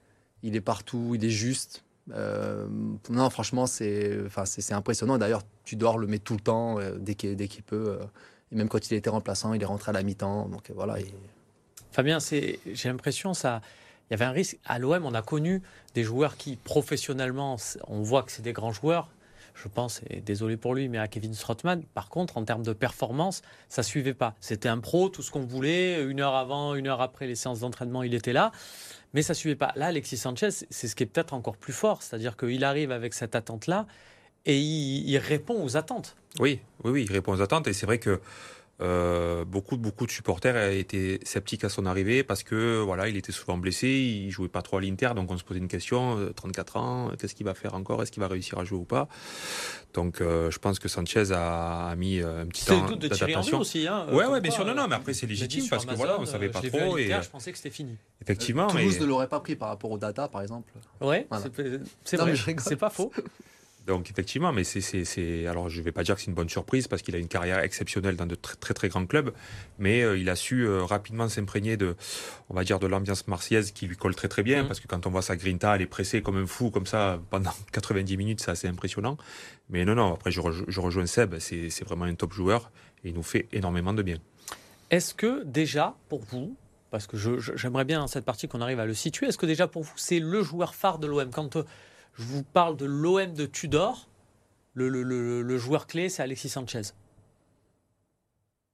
il 0.44 0.56
est 0.56 0.62
partout, 0.62 1.14
il 1.16 1.26
est 1.26 1.32
juste. 1.32 1.84
non, 3.10 3.30
franchement, 3.32 3.66
c'est 3.66 4.20
enfin, 4.28 4.44
impressionnant. 4.70 5.18
D'ailleurs, 5.18 5.42
tu 5.64 5.76
dois 5.76 5.98
le 5.98 6.06
mettre 6.06 6.26
tout 6.26 6.36
le 6.36 6.42
temps 6.42 6.78
dès 7.00 7.16
qu'il 7.16 7.64
peut. 7.64 7.98
et 8.52 8.56
même 8.56 8.70
quand 8.70 8.88
il 8.88 8.94
était 8.94 9.10
remplaçant, 9.10 9.54
il 9.54 9.64
est 9.64 9.66
rentré 9.66 9.90
à 9.90 9.94
la 9.94 10.04
mi-temps. 10.04 10.48
Donc 10.48 10.70
voilà. 10.76 10.98
Fabien, 11.92 12.20
j'ai 12.20 12.60
l'impression 12.86 13.34
ça. 13.34 13.62
Il 14.10 14.14
y 14.14 14.16
avait 14.16 14.26
un 14.26 14.32
risque. 14.32 14.60
À 14.66 14.78
l'OM, 14.78 15.06
on 15.06 15.14
a 15.16 15.24
connu 15.24 15.64
des 15.96 16.04
joueurs 16.04 16.38
qui, 16.38 16.56
professionnellement, 16.56 17.56
on 17.88 18.02
voit 18.02 18.22
que 18.22 18.32
c'est 18.32 18.44
des 18.44 18.54
grands 18.54 18.74
joueurs, 18.74 19.10
je 19.56 19.68
pense, 19.68 20.02
et 20.10 20.22
désolé 20.22 20.58
pour 20.58 20.76
lui, 20.76 20.90
mais 20.90 20.98
à 20.98 21.08
Kevin 21.08 21.34
Strottmann. 21.34 21.84
Par 21.94 22.10
contre, 22.10 22.38
en 22.38 22.44
termes 22.44 22.64
de 22.64 22.74
performance, 22.74 23.42
ça 23.70 23.84
suivait 23.84 24.14
pas. 24.14 24.36
C'était 24.40 24.70
un 24.70 24.80
pro, 24.80 25.10
tout 25.10 25.22
ce 25.22 25.32
qu'on 25.32 25.46
voulait. 25.46 26.04
Une 26.04 26.20
heure 26.20 26.36
avant, 26.36 26.76
une 26.76 26.88
heure 26.88 27.02
après 27.02 27.28
les 27.28 27.36
séances 27.36 27.62
d'entraînement, 27.62 28.04
il 28.04 28.14
était 28.14 28.34
là. 28.34 28.52
Mais 29.14 29.22
ça 29.22 29.34
suivait 29.34 29.56
pas. 29.56 29.74
Là, 29.76 29.88
Alexis 29.88 30.18
Sanchez, 30.18 30.50
c'est 30.52 30.88
ce 30.88 30.96
qui 30.96 31.04
est 31.04 31.06
peut-être 31.08 31.34
encore 31.34 31.58
plus 31.58 31.74
fort. 31.74 32.02
C'est-à-dire 32.02 32.38
qu'il 32.38 32.64
arrive 32.64 32.92
avec 32.92 33.14
cette 33.14 33.36
attente-là 33.36 33.86
et 34.46 34.58
il, 34.58 35.18
répond 35.18 35.64
aux 35.64 35.78
attentes. 35.78 36.16
Oui, 36.40 36.62
oui, 36.84 36.92
oui, 36.92 37.06
il 37.08 37.12
répond 37.12 37.34
aux 37.34 37.42
attentes. 37.42 37.68
Et 37.68 37.74
c'est 37.74 37.86
vrai 37.86 38.00
que 38.00 38.20
Euh, 38.82 39.46
beaucoup, 39.46 39.78
beaucoup 39.78 40.08
de 40.08 40.12
supporters 40.12 40.72
étaient 40.72 41.20
sceptiques 41.24 41.64
à 41.64 41.70
son 41.70 41.86
arrivée 41.86 42.24
parce 42.24 42.42
que 42.42 42.82
voilà, 42.82 43.10
il 43.10 43.18
était 43.18 43.32
souvent 43.32 43.58
blessé, 43.58 43.88
il 43.88 44.32
jouait 44.32 44.48
pas 44.48 44.64
trop 44.64 44.78
à 44.78 44.82
l'Inter, 44.82 45.12
donc 45.16 45.30
on 45.30 45.38
se 45.38 45.44
posait 45.44 45.60
une 45.60 45.68
question 45.68 46.18
34 46.36 46.76
euh, 46.76 46.80
ans, 46.80 47.12
qu'est-ce 47.20 47.36
qu'il 47.36 47.46
va 47.46 47.54
faire 47.54 47.76
encore 47.76 48.02
Est-ce 48.02 48.12
qu'il 48.12 48.22
va 48.22 48.28
réussir 48.28 48.58
à 48.58 48.66
jouer 48.66 48.80
ou 48.80 48.86
pas? 48.86 49.08
Donc, 49.94 50.22
euh, 50.22 50.50
je 50.50 50.58
pense 50.58 50.80
que 50.80 50.88
Sanchez 50.88 51.32
a, 51.32 51.94
mis 51.96 52.22
un 52.22 52.48
petit 52.48 52.66
temps 52.66 52.90
d'adaptation. 52.96 53.60
aussi, 53.60 53.88
hein, 53.88 54.08
ouais, 54.12 54.26
ouais, 54.26 54.42
bien 54.42 54.52
sûr, 54.52 54.66
non, 54.66 54.74
non, 54.74 54.88
mais 54.88 54.96
après 54.96 55.14
c'est 55.14 55.28
légitime 55.28 55.68
parce 55.70 55.86
que 55.86 55.94
voilà, 55.94 56.20
on 56.20 56.26
savait 56.26 56.50
pas 56.50 56.62
trop. 56.62 56.98
et 56.98 57.08
je 57.08 57.30
pensais 57.30 57.52
que 57.52 57.58
c'était 57.58 57.70
fini. 57.70 57.98
Effectivement, 58.22 58.68
Toulouse 58.68 59.00
ne 59.00 59.06
l'aurait 59.06 59.30
pas 59.30 59.40
pris 59.40 59.56
par 59.56 59.70
rapport 59.70 59.92
au 59.92 59.98
data, 59.98 60.28
par 60.28 60.42
exemple. 60.42 60.72
Ouais, 61.02 61.28
c'est 62.04 62.18
vrai, 62.18 62.34
c'est 62.58 62.76
pas 62.76 62.90
faux. 62.90 63.12
Donc 63.92 64.10
effectivement, 64.10 64.54
mais 64.54 64.64
c'est, 64.64 65.46
alors 65.48 65.68
je 65.68 65.80
ne 65.80 65.84
vais 65.84 65.92
pas 65.92 66.04
dire 66.04 66.16
que 66.16 66.22
c'est 66.22 66.28
une 66.28 66.34
bonne 66.34 66.48
surprise 66.48 66.88
parce 66.88 67.02
qu'il 67.02 67.14
a 67.14 67.18
une 67.18 67.28
carrière 67.28 67.60
exceptionnelle 67.60 68.16
dans 68.16 68.26
de 68.26 68.36
très 68.36 68.56
très, 68.56 68.74
très 68.74 68.88
grands 68.88 69.06
clubs, 69.06 69.34
mais 69.80 70.02
euh, 70.02 70.18
il 70.18 70.30
a 70.30 70.38
su 70.38 70.62
euh, 70.62 70.86
rapidement 70.86 71.28
s'imprégner 71.28 71.76
de, 71.76 71.98
on 72.50 72.54
va 72.54 72.64
dire, 72.64 72.80
de 72.80 72.88
l'ambiance 72.88 73.28
marseillaise 73.28 73.72
qui 73.72 73.88
lui 73.88 73.98
colle 73.98 74.16
très 74.16 74.30
très 74.30 74.44
bien 74.44 74.64
mmh. 74.64 74.68
parce 74.68 74.80
que 74.80 74.88
quand 74.88 75.06
on 75.08 75.10
voit 75.10 75.22
sa 75.22 75.36
grinta, 75.36 75.76
elle 75.76 75.82
est 75.82 75.88
pressée 75.88 76.22
comme 76.22 76.38
un 76.38 76.46
fou 76.46 76.72
comme 76.72 76.86
ça 76.86 77.20
pendant 77.32 77.52
90 77.74 78.16
minutes, 78.16 78.40
c'est 78.40 78.52
assez 78.52 78.70
impressionnant. 78.70 79.18
Mais 79.70 79.84
non 79.84 79.96
non, 79.96 80.14
après 80.14 80.32
je, 80.32 80.40
je 80.68 80.80
rejoins 80.80 81.06
Seb, 81.06 81.38
c'est, 81.40 81.84
vraiment 81.84 82.06
un 82.06 82.16
top 82.16 82.32
joueur 82.32 82.72
et 83.04 83.10
il 83.10 83.14
nous 83.14 83.24
fait 83.24 83.50
énormément 83.52 83.94
de 83.94 84.04
bien. 84.04 84.20
Est-ce 84.90 85.14
que 85.14 85.44
déjà 85.44 85.98
pour 86.08 86.22
vous, 86.22 86.56
parce 86.92 87.08
que 87.08 87.18
j'aimerais 87.58 87.84
bien 87.84 88.00
dans 88.00 88.08
cette 88.08 88.24
partie 88.24 88.48
qu'on 88.48 88.62
arrive 88.62 88.80
à 88.80 88.86
le 88.86 88.94
situer, 88.94 89.28
est-ce 89.28 89.38
que 89.38 89.46
déjà 89.46 89.68
pour 89.68 89.84
vous 89.84 89.94
c'est 89.98 90.20
le 90.20 90.44
joueur 90.44 90.76
phare 90.76 90.98
de 90.98 91.08
l'OM 91.08 91.30
quand 91.30 91.58
euh, 91.58 91.64
je 92.14 92.24
vous 92.24 92.44
parle 92.44 92.78
de 92.78 92.86
l'OM 92.86 93.34
de 93.34 93.46
Tudor. 93.46 94.08
Le, 94.74 95.58
joueur 95.58 95.88
clé, 95.88 96.10
c'est 96.10 96.24
Alexis 96.24 96.50
Sanchez. 96.50 96.82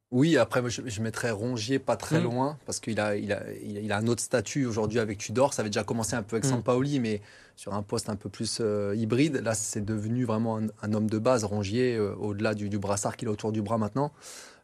Oui, 0.09 0.37
après, 0.37 0.61
je, 0.69 0.81
je 0.85 1.01
mettrais 1.01 1.31
Rongier 1.31 1.79
pas 1.79 1.97
très 1.97 2.19
hmm. 2.19 2.23
loin, 2.23 2.57
parce 2.65 2.79
qu'il 2.79 2.99
a, 2.99 3.17
il 3.17 3.33
a, 3.33 3.41
il 3.61 3.91
a, 3.91 3.97
un 3.97 4.07
autre 4.07 4.21
statut 4.21 4.65
aujourd'hui 4.65 4.99
avec 4.99 5.17
Tudor. 5.17 5.53
Ça 5.53 5.61
avait 5.61 5.69
déjà 5.69 5.83
commencé 5.83 6.15
un 6.15 6.23
peu 6.23 6.37
avec 6.37 6.45
mm. 6.45 6.49
Sampaoli, 6.49 6.99
mais 7.01 7.21
sur 7.57 7.73
un 7.73 7.81
poste 7.81 8.09
un 8.09 8.15
peu 8.15 8.29
plus 8.29 8.59
euh, 8.61 8.95
hybride. 8.95 9.41
Là, 9.43 9.53
c'est 9.53 9.83
devenu 9.83 10.23
vraiment 10.23 10.61
un, 10.81 10.93
homme 10.93 11.09
de 11.09 11.17
base, 11.17 11.43
Rongier, 11.43 11.97
euh, 11.97 12.15
au-delà 12.15 12.53
du, 12.53 12.69
brassard 12.77 13.17
qu'il 13.17 13.27
a 13.27 13.31
autour 13.31 13.51
du 13.51 13.61
bras 13.61 13.77
maintenant. 13.77 14.13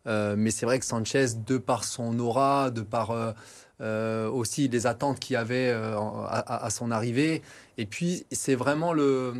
Euh, 0.08 0.36
mais 0.38 0.52
c'est 0.52 0.66
vrai 0.66 0.80
que 0.80 0.86
Sanchez, 0.86 1.26
de 1.46 1.58
par 1.58 1.84
son 1.84 2.18
aura, 2.20 2.72
de 2.72 2.82
par 2.82 3.36
euh, 3.84 4.30
aussi 4.30 4.70
les 4.70 4.88
attentes 4.88 5.20
qu'il 5.20 5.34
y 5.34 5.38
avait 5.38 5.70
euh, 5.70 5.98
à, 5.98 6.70
son 6.70 6.90
arrivée. 6.90 7.42
Et 7.78 7.86
puis, 7.86 8.26
c'est 8.32 8.56
vraiment 8.56 8.94
le, 8.94 9.34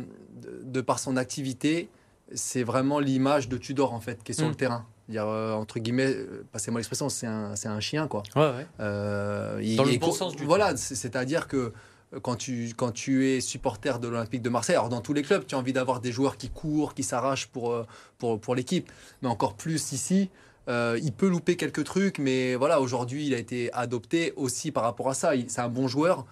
de, 0.64 0.82
par 0.82 0.98
son 0.98 1.16
activité, 1.16 1.88
c'est 2.34 2.62
vraiment 2.62 2.98
l'image 2.98 3.48
de 3.48 3.56
Tudor 3.56 3.94
en 3.94 4.00
fait 4.00 4.22
qui 4.22 4.32
est 4.32 4.34
sur 4.34 4.44
le 4.44 4.52
mm. 4.52 4.56
terrain. 4.56 4.86
Dire, 5.08 5.26
euh, 5.26 5.54
entre 5.54 5.78
guillemets, 5.78 6.14
passez-moi 6.52 6.78
l'expression, 6.78 7.08
c'est 7.08 7.26
un, 7.26 7.54
un, 7.64 7.80
chien 7.80 8.06
quoi. 8.06 8.22
Ouais, 8.36 8.50
ouais. 8.50 9.76
Dans 9.76 9.84
le 9.84 9.98
bon 9.98 10.12
sens 10.12 10.36
du 10.36 10.44
Voilà, 10.44 10.76
c'est-à-dire 10.76 11.48
que 11.48 11.72
quand 12.20 12.36
tu, 12.36 12.74
quand 12.76 12.92
tu 12.92 13.26
es 13.30 13.40
supporter 13.40 13.98
de 13.98 14.08
l'Olympique 14.08 14.42
de 14.42 14.50
Marseille, 14.50 14.76
alors 14.76 14.90
dans 14.90 15.00
tous 15.00 15.14
les 15.14 15.22
clubs, 15.22 15.46
tu 15.46 15.54
as 15.54 15.58
envie 15.58 15.72
d'avoir 15.72 16.00
des 16.00 16.12
joueurs 16.12 16.36
qui 16.36 16.50
courent, 16.50 16.92
qui 16.92 17.02
s'arrachent 17.02 17.46
pour, 17.46 17.74
pour, 18.18 18.38
pour 18.38 18.54
l'équipe, 18.54 18.92
mais 19.22 19.28
encore 19.28 19.54
plus 19.54 19.92
ici, 19.92 20.28
euh, 20.68 20.98
il 21.02 21.12
peut 21.12 21.28
louper 21.28 21.56
quelques 21.56 21.84
trucs, 21.84 22.18
mais 22.18 22.54
voilà, 22.54 22.80
aujourd'hui, 22.80 23.26
il 23.26 23.34
a 23.34 23.38
été 23.38 23.72
adopté 23.72 24.32
aussi 24.36 24.70
par 24.70 24.82
rapport 24.82 25.08
à 25.08 25.14
ça. 25.14 25.32
C'est 25.48 25.60
un 25.60 25.68
bon 25.68 25.88
joueur, 25.88 26.24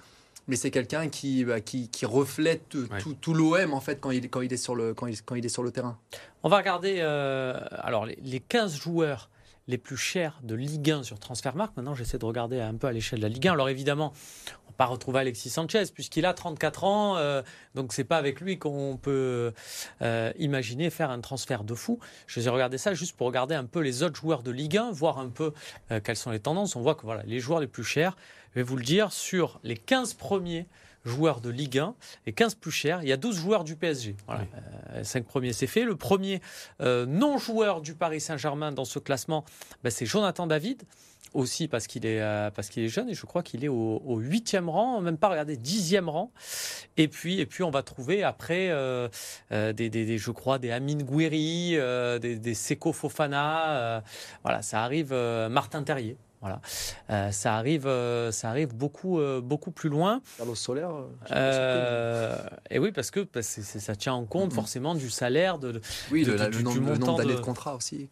mais 0.49 0.57
c'est 0.57 0.71
quelqu'un 0.71 1.09
qui, 1.09 1.45
bah, 1.45 1.61
qui, 1.61 1.89
reflète 2.05 2.69
tout, 3.21 3.35
l'OM 3.35 3.75
en 3.75 3.81
fait 3.81 4.01
quand 4.01 4.11
il, 4.11 4.29
quand, 4.29 4.41
il 4.41 4.53
est 4.53 4.57
sur 4.57 4.75
le, 4.75 4.95
quand, 4.95 5.07
il, 5.07 5.21
quand 5.23 5.35
il 5.35 5.45
est 5.45 5.51
sur 5.51 5.63
le 5.63 5.71
terrain. 5.71 5.99
On 6.43 6.49
va 6.49 6.59
regarder 6.59 6.97
euh, 6.99 7.59
alors 7.73 8.07
les, 8.07 8.19
les, 8.23 8.41
15 8.41 8.77
joueurs 8.77 9.29
les 9.69 9.79
plus 9.79 9.97
chers 9.97 10.41
de 10.43 10.55
Ligue 10.55 10.91
1 10.91 11.03
sur 11.05 11.19
Transfermarkt. 11.19 11.77
Maintenant, 11.77 11.95
j'essaie 11.95 12.19
de 12.19 12.25
regarder 12.25 12.61
un 12.61 12.75
peu 12.75 12.89
à 12.89 12.93
l'échelle 12.93 13.21
de 13.21 13.25
la 13.25 13.29
Ligue 13.29 13.47
1. 13.47 13.53
Alors 13.53 13.69
évidemment, 13.69 14.13
pas 14.83 14.87
retrouver 14.87 15.21
Alexis 15.21 15.51
Sanchez 15.51 15.85
puisqu'il 15.95 16.27
a 16.27 16.35
34 16.35 16.83
ans. 16.83 17.17
Euh, 17.17 17.43
donc 17.77 17.93
c'est 17.93 18.03
pas 18.03 18.17
avec 18.17 18.41
lui 18.41 18.59
qu'on 18.59 18.99
peut 19.01 19.53
euh, 20.03 20.33
imaginer 20.39 20.91
faire 20.91 21.11
un 21.11 21.21
transfert 21.21 21.63
de 21.63 21.75
fou. 21.75 22.01
Je 22.27 22.41
vais 22.41 22.51
regarder 22.51 22.79
ça 22.79 22.93
juste 22.93 23.17
pour 23.17 23.29
regarder 23.29 23.55
un 23.55 23.65
peu 23.65 23.79
les 23.79 24.03
autres 24.03 24.17
joueurs 24.17 24.43
de 24.43 24.51
Ligue 24.51 24.79
1, 24.79 24.91
voir 24.91 25.19
un 25.21 25.29
peu 25.29 25.53
euh, 25.93 26.01
quelles 26.03 26.17
sont 26.17 26.33
les 26.33 26.41
tendances. 26.41 26.75
On 26.75 26.81
voit 26.81 26.97
que 26.97 27.03
voilà, 27.03 27.23
les 27.27 27.39
joueurs 27.39 27.61
les 27.61 27.69
plus 27.69 27.85
chers, 27.85 28.17
je 28.55 28.61
vais 28.61 28.65
vous 28.65 28.77
le 28.77 28.83
dire, 28.83 29.13
sur 29.13 29.61
les 29.63 29.77
15 29.77 30.15
premiers 30.15 30.67
joueurs 31.05 31.41
de 31.41 31.51
Ligue 31.51 31.79
1 31.79 31.95
et 32.27 32.33
15 32.33 32.55
plus 32.57 32.71
chers, 32.71 33.03
il 33.03 33.09
y 33.09 33.13
a 33.13 33.17
12 33.17 33.37
joueurs 33.37 33.65
du 33.65 33.77
PSG. 33.77 34.17
Voilà. 34.27 34.45
5 35.03 35.25
premiers, 35.25 35.53
c'est 35.53 35.67
fait. 35.67 35.85
Le 35.85 35.97
premier 35.97 36.41
non-joueur 36.81 37.81
du 37.81 37.95
Paris 37.95 38.21
Saint-Germain 38.21 38.73
dans 38.73 38.85
ce 38.85 38.99
classement, 38.99 39.45
ben, 39.83 39.91
c'est 39.91 40.07
Jonathan 40.07 40.47
David 40.47 40.85
aussi 41.35 41.69
parce 41.69 41.87
qu'il 41.87 42.07
est, 42.07 42.21
euh, 42.21 42.51
parce 42.51 42.69
qu'il 42.69 42.83
est 42.83 42.89
jeune 42.89 43.09
et 43.09 43.15
je 43.15 43.27
crois 43.27 43.43
qu'il 43.43 43.65
est 43.65 43.69
au 43.69 44.19
huitième 44.19 44.69
rang, 44.69 45.01
même 45.01 45.17
pas 45.17 45.29
regarder 45.29 45.57
dixième 45.57 46.09
rang. 46.09 46.31
Et 46.97 47.09
puis, 47.09 47.41
et 47.41 47.47
puis 47.47 47.63
on 47.63 47.71
va 47.71 47.83
trouver 47.83 48.23
après 48.23 48.71
euh, 48.71 49.09
euh, 49.53 49.73
des, 49.73 49.89
des, 49.89 50.19
je 50.19 50.31
crois, 50.31 50.59
des 50.59 50.71
Amin 50.71 50.99
Gouiri, 50.99 51.77
des, 52.21 52.39
des 52.39 52.55
Seko 52.55 52.93
Fofana. 52.93 54.03
voilà, 54.43 54.63
ça 54.63 54.83
arrive. 54.83 55.15
Martin 55.51 55.83
Terrier. 55.83 56.17
Voilà, 56.43 56.61
euh, 57.11 57.31
ça 57.31 57.55
arrive, 57.55 57.87
euh, 57.87 58.33
ça 58.33 58.51
arrive 58.51 58.75
beaucoup, 58.75 59.21
euh, 59.21 59.41
beaucoup 59.41 59.71
plus 59.71 59.89
loin. 59.89 60.21
Carlos 60.39 60.57
Solaire. 60.57 60.91
et 62.69 62.81
oui, 62.81 62.91
parce 62.91 63.13
que 63.13 63.29
ça 63.41 63.95
tient 63.95 64.15
en 64.15 64.25
compte 64.25 64.53
forcément 64.53 64.97
du 64.97 65.09
salaire, 65.09 65.61
de, 65.61 65.81
oui, 66.11 66.25
du, 66.25 66.33
montant 66.81 67.17
d'années 67.17 67.37
de, 67.37 67.41
contrat 67.41 67.77
aussi, 67.77 68.09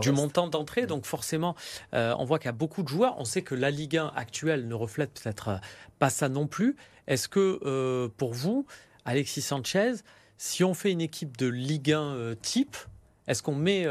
du 0.00 0.12
montant 0.12 0.48
d'entrée. 0.48 0.86
Donc 0.86 1.04
forcément, 1.04 1.54
on 1.92 2.24
voit 2.24 2.38
qu'il 2.38 2.46
y 2.46 2.48
a 2.48 2.52
beaucoup 2.52 2.82
de 2.82 2.88
joueurs. 2.88 3.16
On 3.18 3.26
sait 3.26 3.42
que 3.42 3.54
la 3.54 3.70
Ligue 3.70 3.98
1 3.98 4.12
actuelle 4.16 4.66
ne 4.66 4.74
reflète 4.74 5.20
peut-être 5.22 5.60
pas 5.98 6.08
ça 6.08 6.30
non 6.30 6.46
plus. 6.46 6.76
Est-ce 7.06 7.28
que 7.28 8.06
pour 8.16 8.32
vous, 8.32 8.64
Alexis 9.04 9.42
Sanchez, 9.42 9.96
si 10.38 10.64
on 10.64 10.72
fait 10.72 10.90
une 10.90 11.02
équipe 11.02 11.36
de 11.36 11.48
Ligue 11.48 11.92
1 11.92 12.34
type, 12.40 12.78
est-ce 13.26 13.42
qu'on 13.42 13.54
met 13.54 13.86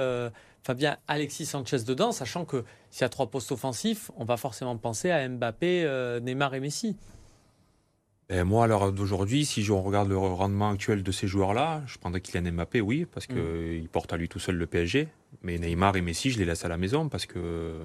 Fabien 0.63 0.97
Alexis 1.07 1.45
Sanchez 1.45 1.83
dedans, 1.85 2.11
sachant 2.11 2.45
que 2.45 2.63
s'il 2.89 3.01
y 3.01 3.03
a 3.03 3.09
trois 3.09 3.27
postes 3.27 3.51
offensifs, 3.51 4.11
on 4.15 4.23
va 4.23 4.37
forcément 4.37 4.77
penser 4.77 5.11
à 5.11 5.27
Mbappé, 5.27 5.83
euh, 5.83 6.19
Neymar 6.21 6.55
et 6.55 6.61
Messi. 6.61 6.95
Et 8.29 8.43
moi, 8.43 8.63
à 8.63 8.67
l'heure 8.67 8.93
d'aujourd'hui, 8.93 9.45
si 9.45 9.69
on 9.69 9.83
regarde 9.83 10.07
le 10.07 10.17
rendement 10.17 10.69
actuel 10.69 11.03
de 11.03 11.11
ces 11.11 11.27
joueurs-là, 11.27 11.83
je 11.85 11.97
prendrais 11.97 12.21
Kylian 12.21 12.53
Mbappé, 12.53 12.79
oui, 12.79 13.05
parce 13.05 13.27
qu'il 13.27 13.37
mm. 13.37 13.87
porte 13.91 14.13
à 14.13 14.17
lui 14.17 14.29
tout 14.29 14.39
seul 14.39 14.55
le 14.55 14.65
PSG. 14.65 15.09
Mais 15.41 15.57
Neymar 15.57 15.97
et 15.97 16.01
Messi, 16.01 16.31
je 16.31 16.39
les 16.39 16.45
laisse 16.45 16.63
à 16.63 16.69
la 16.69 16.77
maison 16.77 17.09
parce 17.09 17.25
que 17.25 17.81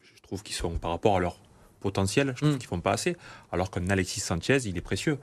je 0.00 0.22
trouve 0.22 0.44
qu'ils 0.44 0.54
sont, 0.54 0.78
par 0.78 0.92
rapport 0.92 1.16
à 1.16 1.20
leur 1.20 1.40
potentiel, 1.80 2.32
je 2.36 2.42
trouve 2.42 2.54
mm. 2.54 2.58
qu'ils 2.58 2.68
font 2.68 2.80
pas 2.80 2.92
assez. 2.92 3.16
Alors 3.50 3.72
qu'un 3.72 3.90
Alexis 3.90 4.20
Sanchez, 4.20 4.58
il 4.66 4.78
est 4.78 4.82
précieux 4.82 5.18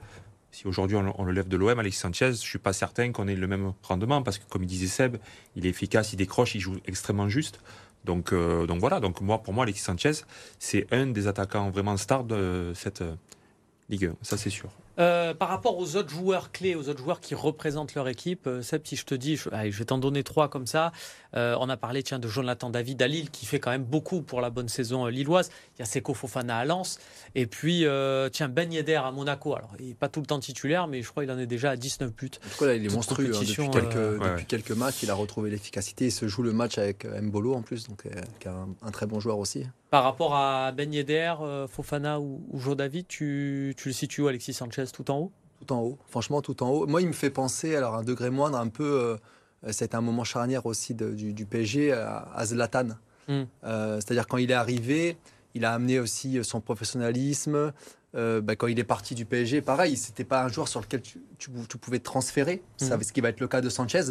si 0.52 0.66
aujourd'hui 0.66 0.96
on, 0.96 1.24
le 1.24 1.32
lève 1.32 1.48
de 1.48 1.56
l'OM, 1.56 1.78
Alexis 1.78 2.00
Sanchez, 2.00 2.32
je 2.32 2.36
suis 2.36 2.58
pas 2.58 2.74
certain 2.74 3.10
qu'on 3.10 3.26
ait 3.26 3.34
le 3.34 3.46
même 3.46 3.72
rendement 3.82 4.22
parce 4.22 4.38
que 4.38 4.44
comme 4.48 4.62
il 4.62 4.66
disait 4.66 4.86
Seb, 4.86 5.16
il 5.56 5.66
est 5.66 5.70
efficace, 5.70 6.12
il 6.12 6.16
décroche, 6.16 6.54
il 6.54 6.60
joue 6.60 6.76
extrêmement 6.86 7.28
juste. 7.28 7.58
Donc, 8.04 8.32
euh, 8.32 8.66
voilà, 8.78 9.00
donc 9.00 9.20
moi, 9.20 9.42
pour 9.42 9.54
moi, 9.54 9.64
Alexis 9.64 9.82
Sanchez, 9.82 10.12
c'est 10.58 10.86
un 10.92 11.06
des 11.06 11.26
attaquants 11.26 11.70
vraiment 11.70 11.96
stars 11.96 12.24
de 12.24 12.72
cette 12.74 13.00
euh, 13.00 13.14
Ligue 13.88 14.06
1, 14.06 14.16
ça 14.22 14.36
c'est 14.36 14.50
sûr. 14.50 14.70
Euh, 14.98 15.32
par 15.32 15.48
rapport 15.48 15.78
aux 15.78 15.96
autres 15.96 16.10
joueurs 16.10 16.52
clés, 16.52 16.74
aux 16.74 16.88
autres 16.88 17.02
joueurs 17.02 17.20
qui 17.20 17.34
représentent 17.34 17.94
leur 17.94 18.08
équipe, 18.08 18.46
euh, 18.46 18.62
Seb, 18.62 18.82
si 18.84 18.96
je 18.96 19.04
te 19.04 19.14
dis, 19.14 19.36
je, 19.36 19.48
vais 19.48 19.84
t'en 19.84 19.98
donner 19.98 20.22
trois 20.22 20.48
comme 20.48 20.66
ça. 20.66 20.92
Euh, 21.34 21.56
on 21.58 21.70
a 21.70 21.78
parlé 21.78 22.02
tiens, 22.02 22.18
de 22.18 22.28
Jonathan 22.28 22.68
David 22.68 23.00
à 23.00 23.08
Lille, 23.08 23.30
qui 23.30 23.46
fait 23.46 23.58
quand 23.58 23.70
même 23.70 23.84
beaucoup 23.84 24.20
pour 24.20 24.42
la 24.42 24.50
bonne 24.50 24.68
saison 24.68 25.06
lilloise. 25.06 25.50
Il 25.76 25.80
y 25.80 25.82
a 25.82 25.86
Seko 25.86 26.12
Fofana 26.12 26.58
à 26.58 26.64
Lens. 26.66 26.98
Et 27.34 27.46
puis, 27.46 27.86
tiens, 28.32 28.48
Ben 28.48 28.70
Yedder 28.70 28.96
à 28.96 29.10
Monaco. 29.12 29.54
Alors, 29.54 29.70
il 29.80 29.88
n'est 29.88 29.94
pas 29.94 30.08
tout 30.08 30.20
le 30.20 30.26
temps 30.26 30.38
titulaire, 30.38 30.88
mais 30.88 31.00
je 31.00 31.08
crois 31.08 31.22
qu'il 31.24 31.32
en 31.32 31.38
est 31.38 31.46
déjà 31.46 31.70
à 31.70 31.76
19 31.76 32.14
buts. 32.14 32.30
En 32.44 32.50
tout 32.50 32.58
cas, 32.58 32.66
là, 32.66 32.74
il 32.74 32.84
est 32.84 32.94
monstrueux. 32.94 33.32
Hein, 33.34 33.40
depuis, 33.40 33.70
quelques, 33.70 34.22
depuis 34.22 34.46
quelques, 34.46 34.72
matchs, 34.72 35.02
il 35.02 35.10
a 35.10 35.14
retrouvé 35.14 35.50
l'efficacité. 35.50 36.06
Il 36.06 36.12
se 36.12 36.28
joue 36.28 36.42
le 36.42 36.52
match 36.52 36.76
avec 36.76 37.06
Mbolo 37.06 37.54
en 37.54 37.62
plus, 37.62 37.88
donc 37.88 38.02
qui 38.02 38.48
est 38.48 38.50
un, 38.50 38.90
très 38.90 39.06
bon 39.06 39.20
joueur 39.20 39.38
aussi. 39.38 39.64
Par 39.88 40.04
rapport 40.04 40.34
à 40.34 40.72
Ben 40.72 40.92
Yedder, 40.92 41.34
Fofana 41.68 42.20
ou, 42.20 42.42
ou 42.50 42.58
Joe 42.58 42.76
David, 42.76 43.06
tu, 43.08 43.74
tu 43.76 43.88
le 43.88 43.94
situes 43.94 44.22
où, 44.22 44.28
Alexis 44.28 44.52
Sanchez, 44.52 44.84
tout 44.92 45.10
en 45.10 45.18
haut? 45.18 45.32
Tout 45.60 45.72
en 45.72 45.80
haut, 45.80 45.98
franchement 46.08 46.42
tout 46.42 46.62
en 46.62 46.70
haut. 46.70 46.86
Moi, 46.86 47.02
il 47.02 47.08
me 47.08 47.12
fait 47.12 47.30
penser, 47.30 47.76
alors 47.76 47.94
un 47.94 48.02
degré 48.02 48.30
moindre, 48.30 48.58
un 48.58 48.68
peu, 48.68 48.84
euh, 49.64 49.70
c'est 49.70 49.94
un 49.94 50.00
moment 50.00 50.24
charnière 50.24 50.66
aussi 50.66 50.94
du, 50.94 51.46
PSG 51.46 51.92
à, 51.92 52.44
Zlatan. 52.44 52.88
Hmm. 53.28 53.42
Euh, 53.64 53.96
c'est-à-dire 53.96 54.26
quand 54.26 54.38
il 54.38 54.50
est 54.50 54.54
arrivé, 54.54 55.16
il 55.54 55.64
a 55.64 55.72
amené 55.72 55.98
aussi 56.00 56.42
son 56.44 56.60
professionnalisme. 56.60 57.72
Euh, 58.14 58.42
bah, 58.42 58.56
quand 58.56 58.66
il 58.66 58.78
est 58.78 58.84
parti 58.84 59.14
du 59.14 59.24
PSG, 59.24 59.62
pareil, 59.62 59.96
c'était 59.96 60.24
pas 60.24 60.44
un 60.44 60.48
joueur 60.48 60.68
sur 60.68 60.80
lequel 60.80 61.00
tu, 61.00 61.20
pouvais 61.78 61.98
te 61.98 62.04
transférer, 62.04 62.62
mm. 62.80 63.02
ce 63.02 63.12
qui 63.12 63.20
va 63.20 63.30
être 63.30 63.40
le 63.40 63.48
cas 63.48 63.60
de 63.60 63.70
Sanchez, 63.70 64.02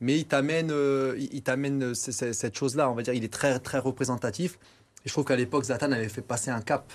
mais 0.00 0.18
il 0.18 0.26
t'amène, 0.26 0.72
il 1.16 1.42
t'amène 1.42 1.94
cette 1.94 2.56
chose-là. 2.56 2.90
On 2.90 2.94
va 2.94 3.02
dire, 3.02 3.14
il 3.14 3.24
est 3.24 3.32
très 3.32 3.58
très 3.58 3.78
représentatif. 3.78 4.58
Et 5.04 5.08
je 5.08 5.12
trouve 5.12 5.24
qu'à 5.24 5.36
l'époque, 5.36 5.64
Zlatan 5.64 5.92
avait 5.92 6.08
fait 6.08 6.22
passer 6.22 6.50
un 6.50 6.60
cap 6.60 6.92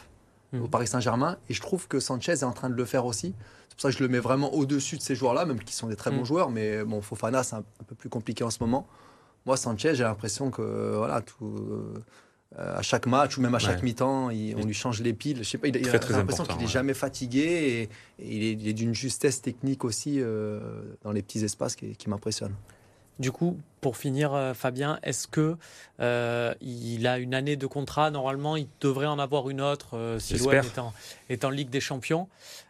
au 0.53 0.65
mm. 0.65 0.69
Paris 0.69 0.87
Saint-Germain. 0.87 1.37
Et 1.49 1.53
je 1.53 1.61
trouve 1.61 1.87
que 1.87 1.99
Sanchez 1.99 2.31
est 2.31 2.43
en 2.43 2.51
train 2.51 2.69
de 2.69 2.75
le 2.75 2.85
faire 2.85 3.05
aussi. 3.05 3.33
C'est 3.69 3.75
pour 3.75 3.81
ça 3.81 3.89
que 3.89 3.97
je 3.97 4.03
le 4.03 4.09
mets 4.09 4.19
vraiment 4.19 4.53
au-dessus 4.53 4.97
de 4.97 5.01
ces 5.01 5.15
joueurs-là, 5.15 5.45
même 5.45 5.59
qui 5.59 5.73
sont 5.73 5.87
des 5.87 5.95
très 5.95 6.11
bons 6.11 6.21
mm. 6.21 6.25
joueurs. 6.25 6.49
Mais 6.49 6.83
bon, 6.83 7.01
Fofana, 7.01 7.43
c'est 7.43 7.55
un, 7.55 7.63
peu 7.87 7.95
plus 7.95 8.09
compliqué 8.09 8.43
en 8.43 8.49
ce 8.49 8.57
moment. 8.61 8.87
moi, 9.45 9.57
Sanchez, 9.57 9.95
j'ai 9.95 10.03
l'impression 10.03 10.51
que 10.51 10.95
voilà, 10.95 11.21
tout, 11.21 11.83
à 12.57 12.81
chaque 12.81 13.07
match 13.07 13.37
ou 13.37 13.41
même 13.41 13.55
à 13.55 13.59
chaque 13.59 13.81
mi-temps, 13.81 14.27
on 14.27 14.65
lui 14.65 14.73
change 14.73 15.01
les 15.01 15.13
piles. 15.13 15.37
Je 15.39 15.43
sais 15.43 15.57
pas, 15.57 15.67
il, 15.67 15.77
a 15.77 15.91
l'impression 15.91 16.43
qu'il 16.45 16.57
n'est 16.57 16.67
jamais 16.67 16.93
fatigué 16.93 17.89
et, 18.19 18.25
il 18.35 18.67
est, 18.67 18.73
d'une 18.73 18.93
justesse 18.93 19.41
technique 19.41 19.83
aussi 19.83 20.21
dans 21.03 21.11
les 21.11 21.21
petits 21.21 21.43
espaces 21.43 21.75
qui, 21.75 21.95
qui 21.95 22.09
m'impressionne. 22.09 22.53
Du 23.19 23.31
coup, 23.31 23.59
pour 23.83 23.97
finir, 23.97 24.33
euh, 24.33 24.53
Fabien, 24.55 24.97
est-ce 25.03 25.27
que 25.27 25.57
euh, 25.99 26.53
il 26.61 27.05
a 27.05 27.19
une 27.19 27.35
année 27.35 27.57
de 27.57 27.67
contrat? 27.67 28.09
Normalement, 28.09 28.55
il 28.55 28.67
devrait 28.81 29.05
en 29.05 29.19
avoir 29.19 29.49
une 29.49 29.61
autre 29.61 29.97
euh, 29.97 30.19
si 30.19 30.37
l'OM 30.37 30.53
est 31.29 31.43
en, 31.43 31.49
Ligue 31.49 31.69
des 31.69 31.81
Champions. 31.81 32.27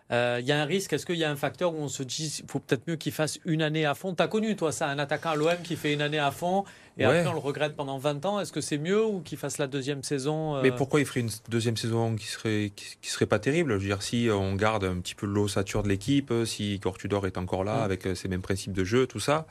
Il 0.09 0.45
y 0.45 0.51
a 0.51 0.61
un 0.61 0.65
risque. 0.65 0.93
Est-ce 0.93 1.07
qu'il 1.07 1.15
y 1.15 1.23
a 1.23 1.31
un 1.31 1.35
facteur 1.35 1.73
où 1.73 1.77
on 1.77 1.87
se 1.87 2.03
dit 2.03 2.29
qu'il 2.29 2.45
faut 2.47 2.59
peut-être 2.59 2.87
mieux 2.87 2.97
qu'il 2.97 3.11
fasse 3.11 3.39
une 3.45 3.63
année 3.63 3.85
à 3.85 3.95
fond? 3.95 4.13
Tu 4.13 4.21
as 4.21 4.27
connu, 4.27 4.55
toi, 4.55 4.71
ça, 4.71 4.87
un 4.87 4.99
attaquant 4.99 5.31
à 5.31 5.35
l'OM 5.35 5.57
qui 5.63 5.75
fait 5.75 5.91
une 5.91 6.03
année 6.03 6.19
à 6.19 6.29
fond 6.29 6.65
et 6.99 7.05
après 7.05 7.25
on 7.25 7.33
le 7.33 7.39
regrette 7.39 7.75
pendant 7.75 7.97
20 7.97 8.23
ans. 8.25 8.39
Est-ce 8.39 8.51
que 8.51 8.61
c'est 8.61 8.77
mieux 8.77 9.03
ou 9.03 9.21
qu'il 9.21 9.39
fasse 9.39 9.57
la 9.57 9.65
deuxième 9.65 10.03
saison 10.03 10.61
Mais 10.61 10.71
pourquoi 10.71 10.99
il 10.99 11.07
ferait 11.07 11.21
une 11.21 11.31
deuxième 11.49 11.77
saison 11.77 12.15
qui 12.15 12.27
serait, 12.27 12.71
qui, 12.75 13.09
serait 13.09 13.25
pas 13.25 13.39
terrible? 13.39 13.71
Je 13.71 13.77
veux 13.77 13.87
dire, 13.87 14.03
si 14.03 14.29
on 14.31 14.55
garde 14.55 14.83
un 14.83 14.99
petit 14.99 15.15
peu 15.15 15.25
l'ossature 15.25 15.81
de 15.81 15.89
l'équipe, 15.89 16.31
si 16.45 16.79
Cortudor 16.79 17.25
est 17.25 17.39
encore 17.39 17.63
là 17.63 17.77
mm. 17.77 17.83
avec 17.83 18.07
ses 18.15 18.27
mêmes 18.27 18.43
principes 18.43 18.73
de 18.73 18.83
jeu, 18.83 19.07
tout 19.07 19.19
ça. 19.19 19.47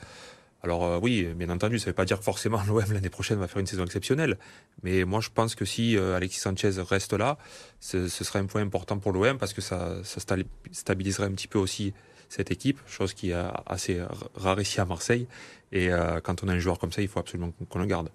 Alors 0.62 0.84
euh, 0.84 0.98
oui, 1.02 1.24
bien 1.34 1.50
entendu, 1.50 1.78
ça 1.78 1.86
ne 1.86 1.90
veut 1.90 1.94
pas 1.94 2.04
dire 2.04 2.18
que 2.18 2.24
forcément 2.24 2.62
l'OM 2.66 2.92
l'année 2.92 3.10
prochaine 3.10 3.38
va 3.38 3.48
faire 3.48 3.58
une 3.58 3.66
saison 3.66 3.84
exceptionnelle. 3.84 4.38
Mais 4.82 5.04
moi, 5.04 5.20
je 5.20 5.30
pense 5.30 5.54
que 5.54 5.64
si 5.64 5.96
euh, 5.96 6.16
Alexis 6.16 6.40
Sanchez 6.40 6.70
reste 6.80 7.12
là, 7.12 7.38
ce, 7.80 8.08
serait 8.08 8.38
un 8.38 8.46
point 8.46 8.62
important 8.62 8.98
pour 8.98 9.12
l'OM 9.12 9.38
parce 9.38 9.52
que 9.52 9.60
ça, 9.60 9.96
stabiliserait 10.04 11.26
un 11.26 11.32
petit 11.32 11.48
peu 11.48 11.58
aussi 11.58 11.92
cette 12.28 12.50
équipe, 12.50 12.78
chose 12.86 13.12
qui 13.12 13.30
est 13.30 13.36
assez 13.66 14.00
rare 14.34 14.58
ici 14.60 14.80
à 14.80 14.86
Marseille. 14.86 15.26
Et 15.70 15.90
euh, 15.90 16.20
quand 16.20 16.42
on 16.42 16.48
a 16.48 16.52
un 16.52 16.58
joueur 16.58 16.78
comme 16.78 16.92
ça, 16.92 17.02
il 17.02 17.08
faut 17.08 17.20
absolument 17.20 17.52
qu'on 17.68 17.78
le 17.78 17.86
garde. 17.86 18.08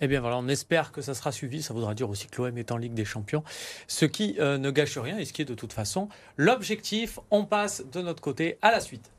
Eh 0.00 0.06
bien 0.06 0.20
voilà, 0.20 0.36
on 0.36 0.46
espère 0.48 0.92
que 0.92 1.00
ça 1.00 1.14
sera 1.14 1.32
suivi. 1.32 1.62
Ça 1.62 1.72
voudra 1.72 1.94
dire 1.94 2.10
aussi 2.10 2.26
que 2.26 2.42
l'OM 2.42 2.58
est 2.58 2.72
en 2.72 2.76
Ligue 2.76 2.94
des 2.94 3.04
Champions, 3.04 3.42
ce 3.86 4.04
qui 4.04 4.34
ne 4.38 4.70
gâche 4.70 4.98
rien 4.98 5.16
et 5.16 5.24
ce 5.24 5.32
qui 5.32 5.42
est 5.42 5.46
de 5.46 5.54
toute 5.54 5.72
façon 5.72 6.08
l'objectif. 6.36 7.20
On 7.30 7.44
passe 7.44 7.84
de 7.90 8.02
notre 8.02 8.20
côté 8.20 8.58
à 8.62 8.70
la 8.70 8.80
suite. 8.80 9.10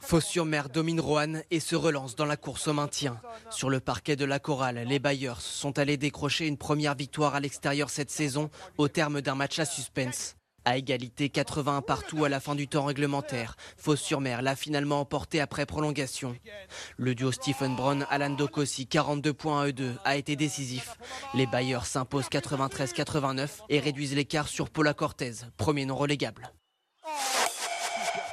Fos-sur-Mer 0.00 0.68
domine 0.68 1.00
Roanne 1.00 1.42
et 1.50 1.60
se 1.60 1.76
relance 1.76 2.16
dans 2.16 2.24
la 2.24 2.36
course 2.36 2.68
au 2.68 2.72
maintien. 2.72 3.20
Sur 3.50 3.70
le 3.70 3.80
parquet 3.80 4.16
de 4.16 4.24
la 4.24 4.38
chorale, 4.38 4.84
les 4.86 4.98
Bayers 4.98 5.40
sont 5.40 5.78
allés 5.78 5.96
décrocher 5.96 6.46
une 6.46 6.56
première 6.56 6.94
victoire 6.94 7.34
à 7.34 7.40
l'extérieur 7.40 7.90
cette 7.90 8.10
saison 8.10 8.50
au 8.76 8.88
terme 8.88 9.20
d'un 9.20 9.34
match 9.34 9.58
à 9.58 9.64
suspense. 9.64 10.36
À 10.64 10.76
égalité 10.76 11.30
81 11.30 11.80
partout 11.80 12.24
à 12.24 12.28
la 12.28 12.40
fin 12.40 12.54
du 12.54 12.68
temps 12.68 12.84
réglementaire, 12.84 13.56
Fos-sur-Mer 13.76 14.42
l'a 14.42 14.56
finalement 14.56 15.00
emporté 15.00 15.40
après 15.40 15.64
prolongation. 15.64 16.36
Le 16.96 17.14
duo 17.14 17.32
Stephen 17.32 17.74
Brown, 17.74 18.06
Alan 18.10 18.30
Dokossi, 18.30 18.86
42 18.86 19.32
points 19.32 19.62
à 19.62 19.68
eux2, 19.68 19.94
a 20.04 20.16
été 20.16 20.36
décisif. 20.36 20.98
Les 21.34 21.46
Bayers 21.46 21.84
s'imposent 21.86 22.28
93-89 22.28 23.48
et 23.70 23.80
réduisent 23.80 24.14
l'écart 24.14 24.48
sur 24.48 24.68
Paula 24.68 24.94
Cortez, 24.94 25.32
premier 25.56 25.86
non 25.86 25.96
relégable. 25.96 26.52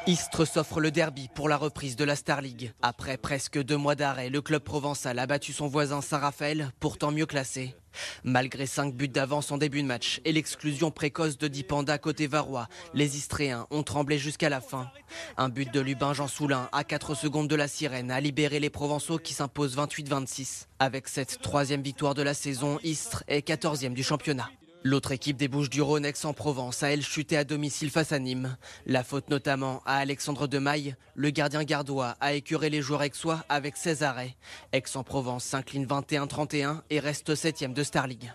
Istres 0.08 0.46
s'offre 0.46 0.82
le 0.82 0.92
derby 0.92 1.30
pour 1.34 1.50
la 1.50 1.58
reprise 1.58 1.96
de 1.96 2.04
la 2.04 2.16
Star 2.16 2.40
League. 2.40 2.74
Après 2.84 3.18
presque 3.18 3.58
deux 3.58 3.76
mois 3.76 3.96
d'arrêt, 3.96 4.30
le 4.30 4.40
club 4.40 4.62
provençal 4.62 5.18
a 5.18 5.26
battu 5.26 5.52
son 5.52 5.68
voisin 5.68 6.00
Saint-Raphaël, 6.02 6.70
pourtant 6.80 7.12
mieux 7.12 7.26
classé. 7.26 7.76
Malgré 8.24 8.68
cinq 8.68 8.94
buts 8.94 9.08
d'avance 9.08 9.52
en 9.52 9.58
début 9.58 9.82
de 9.82 9.88
match 9.88 10.22
et 10.24 10.32
l'exclusion 10.32 10.92
précoce 10.92 11.40
de 11.40 11.48
Dipanda 11.48 11.98
côté 11.98 12.28
Varois, 12.28 12.68
les 12.94 13.18
Istréens 13.18 13.66
ont 13.72 13.82
tremblé 13.82 14.20
jusqu'à 14.20 14.50
la 14.50 14.62
fin. 14.62 14.92
Un 15.38 15.50
but 15.50 15.74
de 15.74 15.80
Lubin 15.80 16.14
Jean 16.14 16.28
Soulin 16.28 16.70
à 16.72 16.84
4 16.84 17.16
secondes 17.16 17.48
de 17.48 17.56
la 17.56 17.68
sirène 17.68 18.12
a 18.12 18.22
libéré 18.22 18.60
les 18.60 18.70
Provençaux 18.70 19.18
qui 19.18 19.34
s'imposent 19.34 19.76
28-26. 19.76 20.68
Avec 20.78 21.08
cette 21.08 21.42
troisième 21.42 21.82
victoire 21.82 22.14
de 22.14 22.22
la 22.22 22.36
saison, 22.36 22.78
Istres 22.84 23.24
est 23.28 23.48
14e 23.48 23.94
du 23.94 24.04
championnat. 24.04 24.52
L'autre 24.88 25.14
équipe 25.14 25.38
des 25.38 25.48
Bouches-du-Rhône, 25.48 26.06
Aix-en-Provence, 26.06 26.84
a 26.84 26.92
elle 26.92 27.02
chuté 27.02 27.38
à 27.38 27.44
domicile 27.44 27.90
face 27.90 28.12
à 28.12 28.20
Nîmes. 28.20 28.56
La 28.86 29.04
faute 29.04 29.32
notamment 29.32 29.82
à 29.88 29.96
Alexandre 29.96 30.46
Demaille. 30.46 30.96
Le 31.16 31.32
gardien 31.32 31.64
gardois 31.64 32.14
a 32.20 32.34
écuré 32.34 32.70
les 32.70 32.84
joueurs 32.84 33.02
aixois 33.02 33.44
avec 33.50 33.78
16 33.78 34.04
arrêts. 34.04 34.36
Aix-en-Provence 34.74 35.44
s'incline 35.44 35.88
21-31 35.88 36.82
et 36.92 37.00
reste 37.00 37.34
7 37.34 37.74
de 37.74 37.82
Star 37.82 38.06
League. 38.06 38.32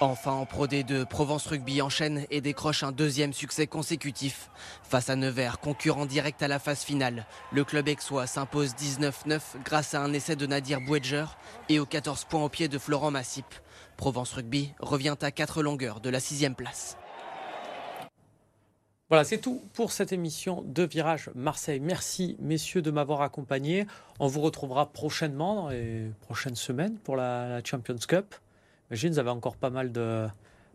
Enfin, 0.00 0.32
en 0.32 0.46
Pro 0.46 0.66
D2, 0.66 1.04
Provence 1.04 1.46
Rugby 1.48 1.82
enchaîne 1.82 2.24
et 2.30 2.40
décroche 2.40 2.82
un 2.82 2.92
deuxième 2.92 3.34
succès 3.34 3.66
consécutif. 3.66 4.48
Face 4.82 5.10
à 5.10 5.16
Nevers, 5.16 5.60
concurrent 5.60 6.06
direct 6.06 6.42
à 6.42 6.48
la 6.48 6.58
phase 6.58 6.80
finale, 6.80 7.26
le 7.52 7.62
club 7.64 7.90
aixois 7.90 8.26
s'impose 8.26 8.72
19-9 8.72 9.40
grâce 9.66 9.92
à 9.92 10.00
un 10.00 10.14
essai 10.14 10.34
de 10.34 10.46
Nadir 10.46 10.80
Bouedger 10.80 11.26
et 11.68 11.78
aux 11.78 11.84
14 11.84 12.24
points 12.24 12.44
au 12.44 12.48
pied 12.48 12.68
de 12.68 12.78
Florent 12.78 13.10
Massip. 13.10 13.44
Provence 13.96 14.32
Rugby 14.32 14.72
revient 14.78 15.16
à 15.20 15.30
4 15.30 15.62
longueurs 15.62 16.00
de 16.00 16.10
la 16.10 16.20
sixième 16.20 16.54
place. 16.54 16.96
Voilà, 19.08 19.22
c'est 19.22 19.38
tout 19.38 19.62
pour 19.72 19.92
cette 19.92 20.12
émission 20.12 20.62
de 20.66 20.82
Virage 20.82 21.30
Marseille. 21.36 21.78
Merci, 21.78 22.36
messieurs, 22.40 22.82
de 22.82 22.90
m'avoir 22.90 23.22
accompagné. 23.22 23.86
On 24.18 24.26
vous 24.26 24.40
retrouvera 24.40 24.92
prochainement, 24.92 25.54
dans 25.54 25.68
les 25.68 26.10
prochaines 26.22 26.56
semaines, 26.56 26.96
pour 26.98 27.14
la, 27.14 27.62
Champions 27.64 27.94
Cup. 28.08 28.34
J'imagine 28.90 29.12
vous 29.12 29.18
avez 29.20 29.30
encore 29.30 29.56
pas 29.56 29.70
mal 29.70 29.92
de 29.92 30.26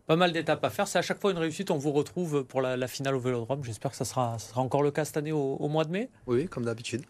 pas 0.06 0.16
mal 0.16 0.32
d'étapes 0.32 0.64
à 0.64 0.70
faire. 0.70 0.88
C'est 0.88 0.98
à 0.98 1.02
chaque 1.02 1.20
fois 1.20 1.30
une 1.30 1.38
réussite. 1.38 1.70
On 1.70 1.76
vous 1.76 1.92
retrouve 1.92 2.44
pour 2.44 2.62
la, 2.62 2.88
finale 2.88 3.14
au 3.14 3.20
Vélodrome. 3.20 3.64
J'espère 3.64 3.90
que 3.90 3.98
ça 3.98 4.06
sera, 4.06 4.38
sera, 4.38 4.62
encore 4.62 4.82
le 4.82 4.90
cas 4.90 5.04
cette 5.04 5.18
année 5.18 5.32
au, 5.32 5.68
mois 5.68 5.84
de 5.84 5.90
mai. 5.90 6.08
Oui, 6.26 6.48
comme 6.48 6.64
d'habitude. 6.64 7.02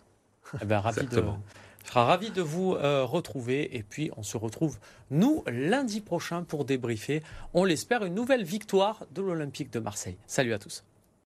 Eh 0.60 0.64
ben, 0.64 0.82
je 0.94 1.20
serai 1.88 2.00
ravi 2.00 2.30
de 2.30 2.42
vous 2.42 2.74
euh, 2.74 3.04
retrouver 3.04 3.76
et 3.76 3.82
puis 3.82 4.10
on 4.16 4.22
se 4.22 4.36
retrouve 4.36 4.78
nous 5.10 5.44
lundi 5.46 6.00
prochain 6.00 6.42
pour 6.42 6.64
débriefer, 6.64 7.22
on 7.54 7.64
l'espère, 7.64 8.04
une 8.04 8.14
nouvelle 8.14 8.44
victoire 8.44 9.04
de 9.12 9.22
l'Olympique 9.22 9.72
de 9.72 9.78
Marseille. 9.78 10.16
Salut 10.26 10.52
à 10.52 10.58
tous. 10.58 10.84